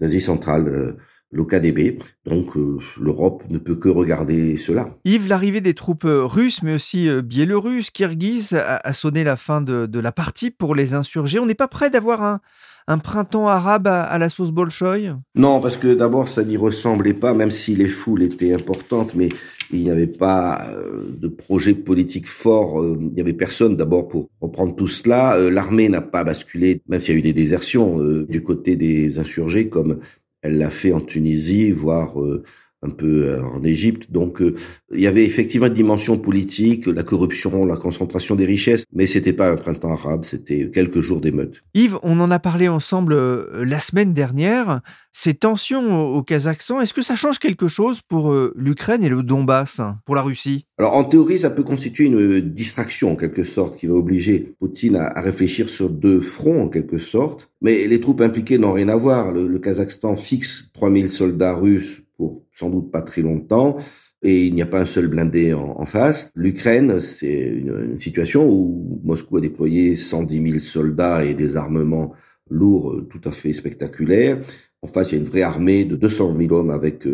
d'Asie 0.00 0.20
centrale, 0.20 0.68
euh, 0.68 0.96
l'OKDB. 1.30 1.98
Donc 2.24 2.56
euh, 2.56 2.78
l'Europe 3.00 3.44
ne 3.48 3.58
peut 3.58 3.76
que 3.76 3.88
regarder 3.88 4.56
cela. 4.56 4.96
Yves, 5.04 5.28
l'arrivée 5.28 5.60
des 5.60 5.74
troupes 5.74 6.04
euh, 6.04 6.24
russes, 6.24 6.62
mais 6.62 6.74
aussi 6.74 7.08
biélorusses, 7.22 7.90
kirghizes, 7.90 8.54
a, 8.54 8.92
sonné 8.92 9.24
la 9.24 9.36
fin 9.36 9.60
de, 9.60 9.98
la 9.98 10.12
partie 10.12 10.50
pour 10.50 10.74
les 10.74 10.94
insurgés. 10.94 11.38
On 11.38 11.46
n'est 11.46 11.54
pas 11.54 11.68
prêt 11.68 11.90
d'avoir 11.90 12.22
un, 12.22 12.40
un 12.88 12.98
printemps 12.98 13.48
arabe 13.48 13.86
à, 13.86 14.18
la 14.18 14.28
sauce 14.30 14.50
bolchoï? 14.50 15.12
Non, 15.36 15.60
parce 15.60 15.76
que 15.76 15.94
d'abord, 15.94 16.26
ça 16.26 16.42
n'y 16.42 16.56
ressemblait 16.56 17.14
pas, 17.14 17.34
même 17.34 17.50
si 17.50 17.76
les 17.76 17.88
foules 17.88 18.22
étaient 18.22 18.54
importantes, 18.54 19.14
mais 19.14 19.28
il 19.70 19.82
n'y 19.82 19.90
avait 19.90 20.06
pas 20.06 20.70
euh, 20.72 21.04
de 21.06 21.28
projet 21.28 21.74
politique 21.74 22.26
fort. 22.26 22.80
Euh, 22.80 22.96
il 22.98 23.12
n'y 23.12 23.20
avait 23.20 23.34
personne 23.34 23.76
d'abord 23.76 24.08
pour 24.08 24.30
reprendre 24.40 24.74
tout 24.74 24.88
cela. 24.88 25.36
Euh, 25.36 25.50
l'armée 25.50 25.90
n'a 25.90 26.00
pas 26.00 26.24
basculé, 26.24 26.80
même 26.88 27.00
s'il 27.00 27.12
y 27.12 27.16
a 27.16 27.18
eu 27.18 27.22
des 27.22 27.34
désertions 27.34 27.98
du 27.98 28.42
côté 28.42 28.74
des 28.76 29.18
insurgés, 29.18 29.68
comme 29.68 29.98
elle 30.40 30.56
l'a 30.56 30.70
fait 30.70 30.92
en 30.92 31.00
Tunisie, 31.00 31.70
voire 31.70 32.14
un 32.82 32.90
peu 32.90 33.24
euh, 33.24 33.42
en 33.42 33.62
Égypte. 33.64 34.10
Donc 34.10 34.40
euh, 34.40 34.54
il 34.92 35.00
y 35.00 35.06
avait 35.06 35.24
effectivement 35.24 35.66
une 35.66 35.74
dimension 35.74 36.18
politique, 36.18 36.86
la 36.86 37.02
corruption, 37.02 37.64
la 37.64 37.76
concentration 37.76 38.36
des 38.36 38.44
richesses, 38.44 38.84
mais 38.92 39.06
c'était 39.06 39.32
pas 39.32 39.50
un 39.50 39.56
printemps 39.56 39.92
arabe, 39.92 40.24
c'était 40.24 40.70
quelques 40.72 41.00
jours 41.00 41.20
d'émeutes. 41.20 41.62
Yves, 41.74 41.98
on 42.02 42.20
en 42.20 42.30
a 42.30 42.38
parlé 42.38 42.68
ensemble 42.68 43.14
euh, 43.14 43.64
la 43.64 43.80
semaine 43.80 44.12
dernière. 44.12 44.80
Ces 45.10 45.34
tensions 45.34 46.14
au 46.14 46.22
Kazakhstan, 46.22 46.80
est-ce 46.80 46.94
que 46.94 47.02
ça 47.02 47.16
change 47.16 47.40
quelque 47.40 47.66
chose 47.66 48.02
pour 48.02 48.32
l'Ukraine 48.54 49.02
et 49.02 49.08
le 49.08 49.24
Donbass, 49.24 49.80
pour 50.04 50.14
la 50.14 50.22
Russie? 50.22 50.66
Alors 50.78 50.94
en 50.94 51.02
théorie, 51.02 51.40
ça 51.40 51.50
peut 51.50 51.64
constituer 51.64 52.04
une 52.04 52.40
distraction 52.40 53.12
en 53.12 53.16
quelque 53.16 53.42
sorte 53.42 53.76
qui 53.76 53.88
va 53.88 53.94
obliger 53.94 54.54
Poutine 54.60 54.94
à, 54.94 55.20
réfléchir 55.20 55.70
sur 55.70 55.90
deux 55.90 56.20
fronts 56.20 56.62
en 56.62 56.68
quelque 56.68 56.98
sorte. 56.98 57.50
Mais 57.62 57.88
les 57.88 58.00
troupes 58.00 58.20
impliquées 58.20 58.58
n'ont 58.58 58.72
rien 58.72 58.88
à 58.88 58.96
voir. 58.96 59.32
Le, 59.32 59.48
le 59.48 59.58
Kazakhstan 59.58 60.14
fixe 60.14 60.70
3000 60.74 61.10
soldats 61.10 61.54
russes 61.54 62.02
sans 62.58 62.70
doute 62.70 62.90
pas 62.90 63.02
très 63.02 63.22
longtemps 63.22 63.78
et 64.22 64.46
il 64.46 64.54
n'y 64.54 64.62
a 64.62 64.66
pas 64.66 64.80
un 64.80 64.84
seul 64.84 65.06
blindé 65.06 65.52
en, 65.52 65.84
face. 65.84 66.30
L'Ukraine, 66.34 66.98
c'est 67.00 67.40
une, 67.40 67.98
situation 67.98 68.48
où 68.48 69.00
Moscou 69.04 69.36
a 69.36 69.40
déployé 69.40 69.94
110 69.94 70.50
000 70.52 70.58
soldats 70.58 71.24
et 71.24 71.34
des 71.34 71.56
armements 71.56 72.14
lourds 72.50 72.92
euh, 72.92 73.06
tout 73.08 73.20
à 73.24 73.30
fait 73.30 73.52
spectaculaires. 73.52 74.40
En 74.82 74.88
face, 74.88 75.12
il 75.12 75.14
y 75.14 75.18
a 75.18 75.20
une 75.20 75.28
vraie 75.28 75.42
armée 75.42 75.84
de 75.84 75.96
200 75.96 76.36
000 76.36 76.52
hommes 76.52 76.70
avec 76.70 77.06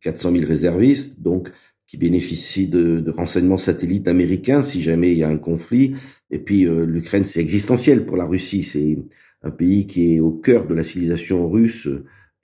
400 0.00 0.28
euh, 0.30 0.38
000 0.38 0.48
réservistes, 0.48 1.20
donc 1.20 1.50
qui 1.86 1.98
bénéficient 1.98 2.68
de, 2.68 3.04
renseignements 3.10 3.58
satellites 3.58 4.08
américains 4.08 4.62
si 4.62 4.82
jamais 4.82 5.12
il 5.12 5.18
y 5.18 5.24
a 5.24 5.28
un 5.28 5.38
conflit. 5.38 5.94
Et 6.30 6.38
puis 6.38 6.66
euh, 6.66 6.86
l'Ukraine, 6.86 7.24
c'est 7.24 7.40
existentiel 7.40 8.06
pour 8.06 8.16
la 8.16 8.24
Russie. 8.24 8.62
C'est 8.62 8.98
un 9.42 9.50
pays 9.50 9.86
qui 9.86 10.14
est 10.14 10.20
au 10.20 10.32
cœur 10.32 10.66
de 10.66 10.74
la 10.74 10.82
civilisation 10.82 11.48
russe 11.48 11.88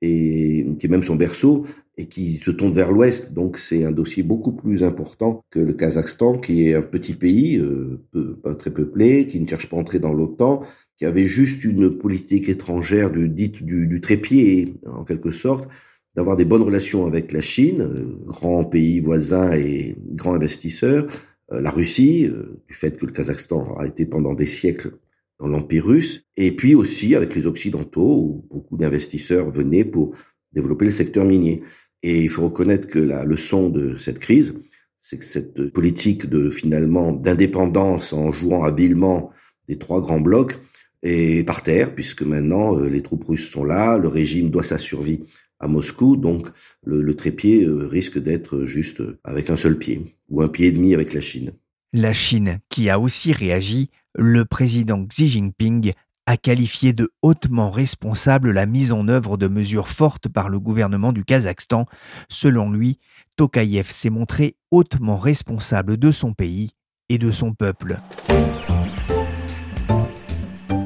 et 0.02 0.66
qui 0.78 0.86
est 0.86 0.90
même 0.90 1.04
son 1.04 1.14
berceau 1.14 1.64
et 1.96 2.06
qui 2.06 2.38
se 2.38 2.50
tourne 2.50 2.72
vers 2.72 2.90
l'ouest. 2.90 3.32
Donc 3.32 3.56
c'est 3.56 3.84
un 3.84 3.92
dossier 3.92 4.22
beaucoup 4.22 4.52
plus 4.52 4.82
important 4.82 5.44
que 5.50 5.60
le 5.60 5.72
Kazakhstan, 5.72 6.38
qui 6.38 6.66
est 6.66 6.74
un 6.74 6.82
petit 6.82 7.14
pays, 7.14 7.56
euh, 7.56 8.02
pas 8.42 8.54
très 8.54 8.70
peuplé, 8.70 9.26
qui 9.26 9.40
ne 9.40 9.46
cherche 9.46 9.68
pas 9.68 9.76
à 9.76 9.80
entrer 9.80 10.00
dans 10.00 10.12
l'OTAN, 10.12 10.62
qui 10.96 11.06
avait 11.06 11.24
juste 11.24 11.64
une 11.64 11.96
politique 11.98 12.48
étrangère 12.48 13.10
du, 13.10 13.28
dite 13.28 13.62
du, 13.62 13.86
du 13.86 14.00
trépied, 14.00 14.74
en 14.86 15.04
quelque 15.04 15.30
sorte, 15.30 15.68
d'avoir 16.16 16.36
des 16.36 16.44
bonnes 16.44 16.62
relations 16.62 17.06
avec 17.06 17.32
la 17.32 17.40
Chine, 17.40 17.82
euh, 17.82 18.18
grand 18.26 18.64
pays 18.64 18.98
voisin 18.98 19.52
et 19.52 19.96
grand 20.14 20.34
investisseur, 20.34 21.06
euh, 21.52 21.60
la 21.60 21.70
Russie, 21.70 22.28
du 22.66 22.74
fait 22.74 22.96
que 22.96 23.06
le 23.06 23.12
Kazakhstan 23.12 23.76
a 23.78 23.86
été 23.86 24.04
pendant 24.04 24.34
des 24.34 24.46
siècles 24.46 24.94
dans 25.42 25.48
l'Empire 25.48 25.86
russe, 25.86 26.24
et 26.36 26.52
puis 26.52 26.76
aussi 26.76 27.16
avec 27.16 27.34
les 27.34 27.46
Occidentaux, 27.48 28.14
où 28.16 28.46
beaucoup 28.48 28.76
d'investisseurs 28.76 29.50
venaient 29.50 29.84
pour 29.84 30.14
développer 30.52 30.84
le 30.84 30.92
secteur 30.92 31.24
minier. 31.24 31.62
Et 32.04 32.22
il 32.22 32.28
faut 32.28 32.44
reconnaître 32.44 32.86
que 32.86 33.00
la 33.00 33.24
leçon 33.24 33.68
de 33.68 33.96
cette 33.98 34.20
crise, 34.20 34.54
c'est 35.00 35.18
que 35.18 35.24
cette 35.24 35.70
politique 35.72 36.26
de 36.26 36.48
finalement 36.48 37.10
d'indépendance 37.10 38.12
en 38.12 38.30
jouant 38.30 38.62
habilement 38.62 39.30
des 39.68 39.78
trois 39.78 40.00
grands 40.00 40.20
blocs 40.20 40.60
est 41.02 41.44
par 41.44 41.64
terre, 41.64 41.92
puisque 41.92 42.22
maintenant 42.22 42.78
euh, 42.78 42.86
les 42.86 43.02
troupes 43.02 43.24
russes 43.24 43.50
sont 43.50 43.64
là, 43.64 43.98
le 43.98 44.06
régime 44.06 44.50
doit 44.50 44.62
sa 44.62 44.78
survie 44.78 45.24
à 45.58 45.66
Moscou, 45.66 46.16
donc 46.16 46.48
le, 46.84 47.16
trépied 47.16 47.64
euh, 47.64 47.88
risque 47.88 48.18
d'être 48.18 48.64
juste 48.64 49.02
avec 49.24 49.50
un 49.50 49.56
seul 49.56 49.76
pied, 49.76 50.16
ou 50.28 50.40
un 50.40 50.48
pied 50.48 50.68
et 50.68 50.72
demi 50.72 50.94
avec 50.94 51.14
la 51.14 51.20
Chine. 51.20 51.52
La 51.92 52.12
Chine, 52.12 52.60
qui 52.68 52.88
a 52.88 53.00
aussi 53.00 53.32
réagi, 53.32 53.90
le 54.14 54.44
président 54.44 55.04
Xi 55.06 55.28
Jinping 55.28 55.92
a 56.26 56.36
qualifié 56.36 56.92
de 56.92 57.10
hautement 57.22 57.70
responsable 57.70 58.52
la 58.52 58.66
mise 58.66 58.92
en 58.92 59.08
œuvre 59.08 59.36
de 59.36 59.48
mesures 59.48 59.88
fortes 59.88 60.28
par 60.28 60.48
le 60.48 60.60
gouvernement 60.60 61.12
du 61.12 61.24
Kazakhstan. 61.24 61.86
Selon 62.28 62.70
lui, 62.70 62.98
Tokayev 63.36 63.90
s'est 63.90 64.10
montré 64.10 64.56
hautement 64.70 65.18
responsable 65.18 65.96
de 65.96 66.10
son 66.10 66.32
pays 66.32 66.70
et 67.08 67.18
de 67.18 67.30
son 67.30 67.54
peuple. 67.54 67.98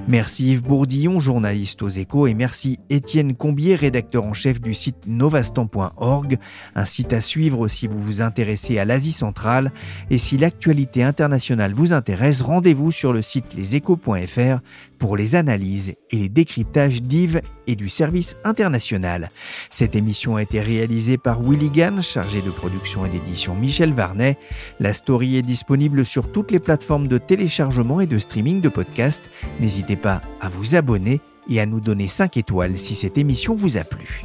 Merci 0.09 0.53
Yves 0.53 0.63
Bourdillon, 0.63 1.19
journaliste 1.19 1.83
aux 1.83 1.89
échos, 1.89 2.29
et 2.29 2.35
merci 2.35 2.79
Étienne 2.91 3.35
Combier, 3.35 3.75
rédacteur 3.75 4.25
en 4.25 4.35
chef 4.35 4.61
du 4.61 4.73
site 4.73 5.09
novastan.org, 5.09 6.39
un 6.77 6.85
site 6.85 7.13
à 7.13 7.21
suivre 7.21 7.67
si 7.67 7.89
vous 7.89 7.99
vous 7.99 8.23
intéressez 8.23 8.79
à 8.79 8.85
l'Asie 8.85 9.11
centrale. 9.11 9.73
Et 10.11 10.19
si 10.19 10.39
l'actualité 10.39 11.03
internationale 11.03 11.75
vous 11.75 11.93
intéresse, 11.93 12.41
rendez-vous 12.41 12.93
sur 12.93 13.13
le 13.13 13.21
site 13.21 13.55
leséchos.fr 13.55 14.61
pour 14.99 15.17
les 15.17 15.35
analyses 15.35 15.95
et 16.11 16.17
les 16.17 16.29
décryptages 16.29 17.03
d'Yves 17.03 17.41
et 17.67 17.77
du 17.77 17.89
service 17.89 18.37
international. 18.45 19.31
Cette 19.71 19.95
émission 19.95 20.37
a 20.37 20.43
été 20.43 20.61
réalisée 20.61 21.19
par 21.19 21.41
Willy 21.43 21.71
chargé 22.03 22.43
de 22.43 22.51
production 22.51 23.05
et 23.05 23.09
d'édition 23.09 23.55
Michel 23.55 23.93
Varnet. 23.93 24.39
La 24.81 24.95
story 24.95 25.37
est 25.37 25.43
disponible 25.43 26.05
sur 26.05 26.31
toutes 26.33 26.51
les 26.51 26.61
plateformes 26.61 27.09
de 27.09 27.19
téléchargement 27.19 28.01
et 28.01 28.07
de 28.07 28.19
streaming 28.19 28.61
de 28.61 28.69
podcasts. 28.69 29.31
N'hésitez 29.61 29.97
pas 29.97 30.23
à 30.41 30.49
vous 30.49 30.75
abonner 30.75 31.21
et 31.49 31.61
à 31.61 31.67
nous 31.67 31.81
donner 31.81 32.09
5 32.09 32.37
étoiles 32.37 32.77
si 32.77 32.95
cette 32.95 33.19
émission 33.19 33.55
vous 33.55 33.77
a 33.77 33.85
plu. 33.85 34.25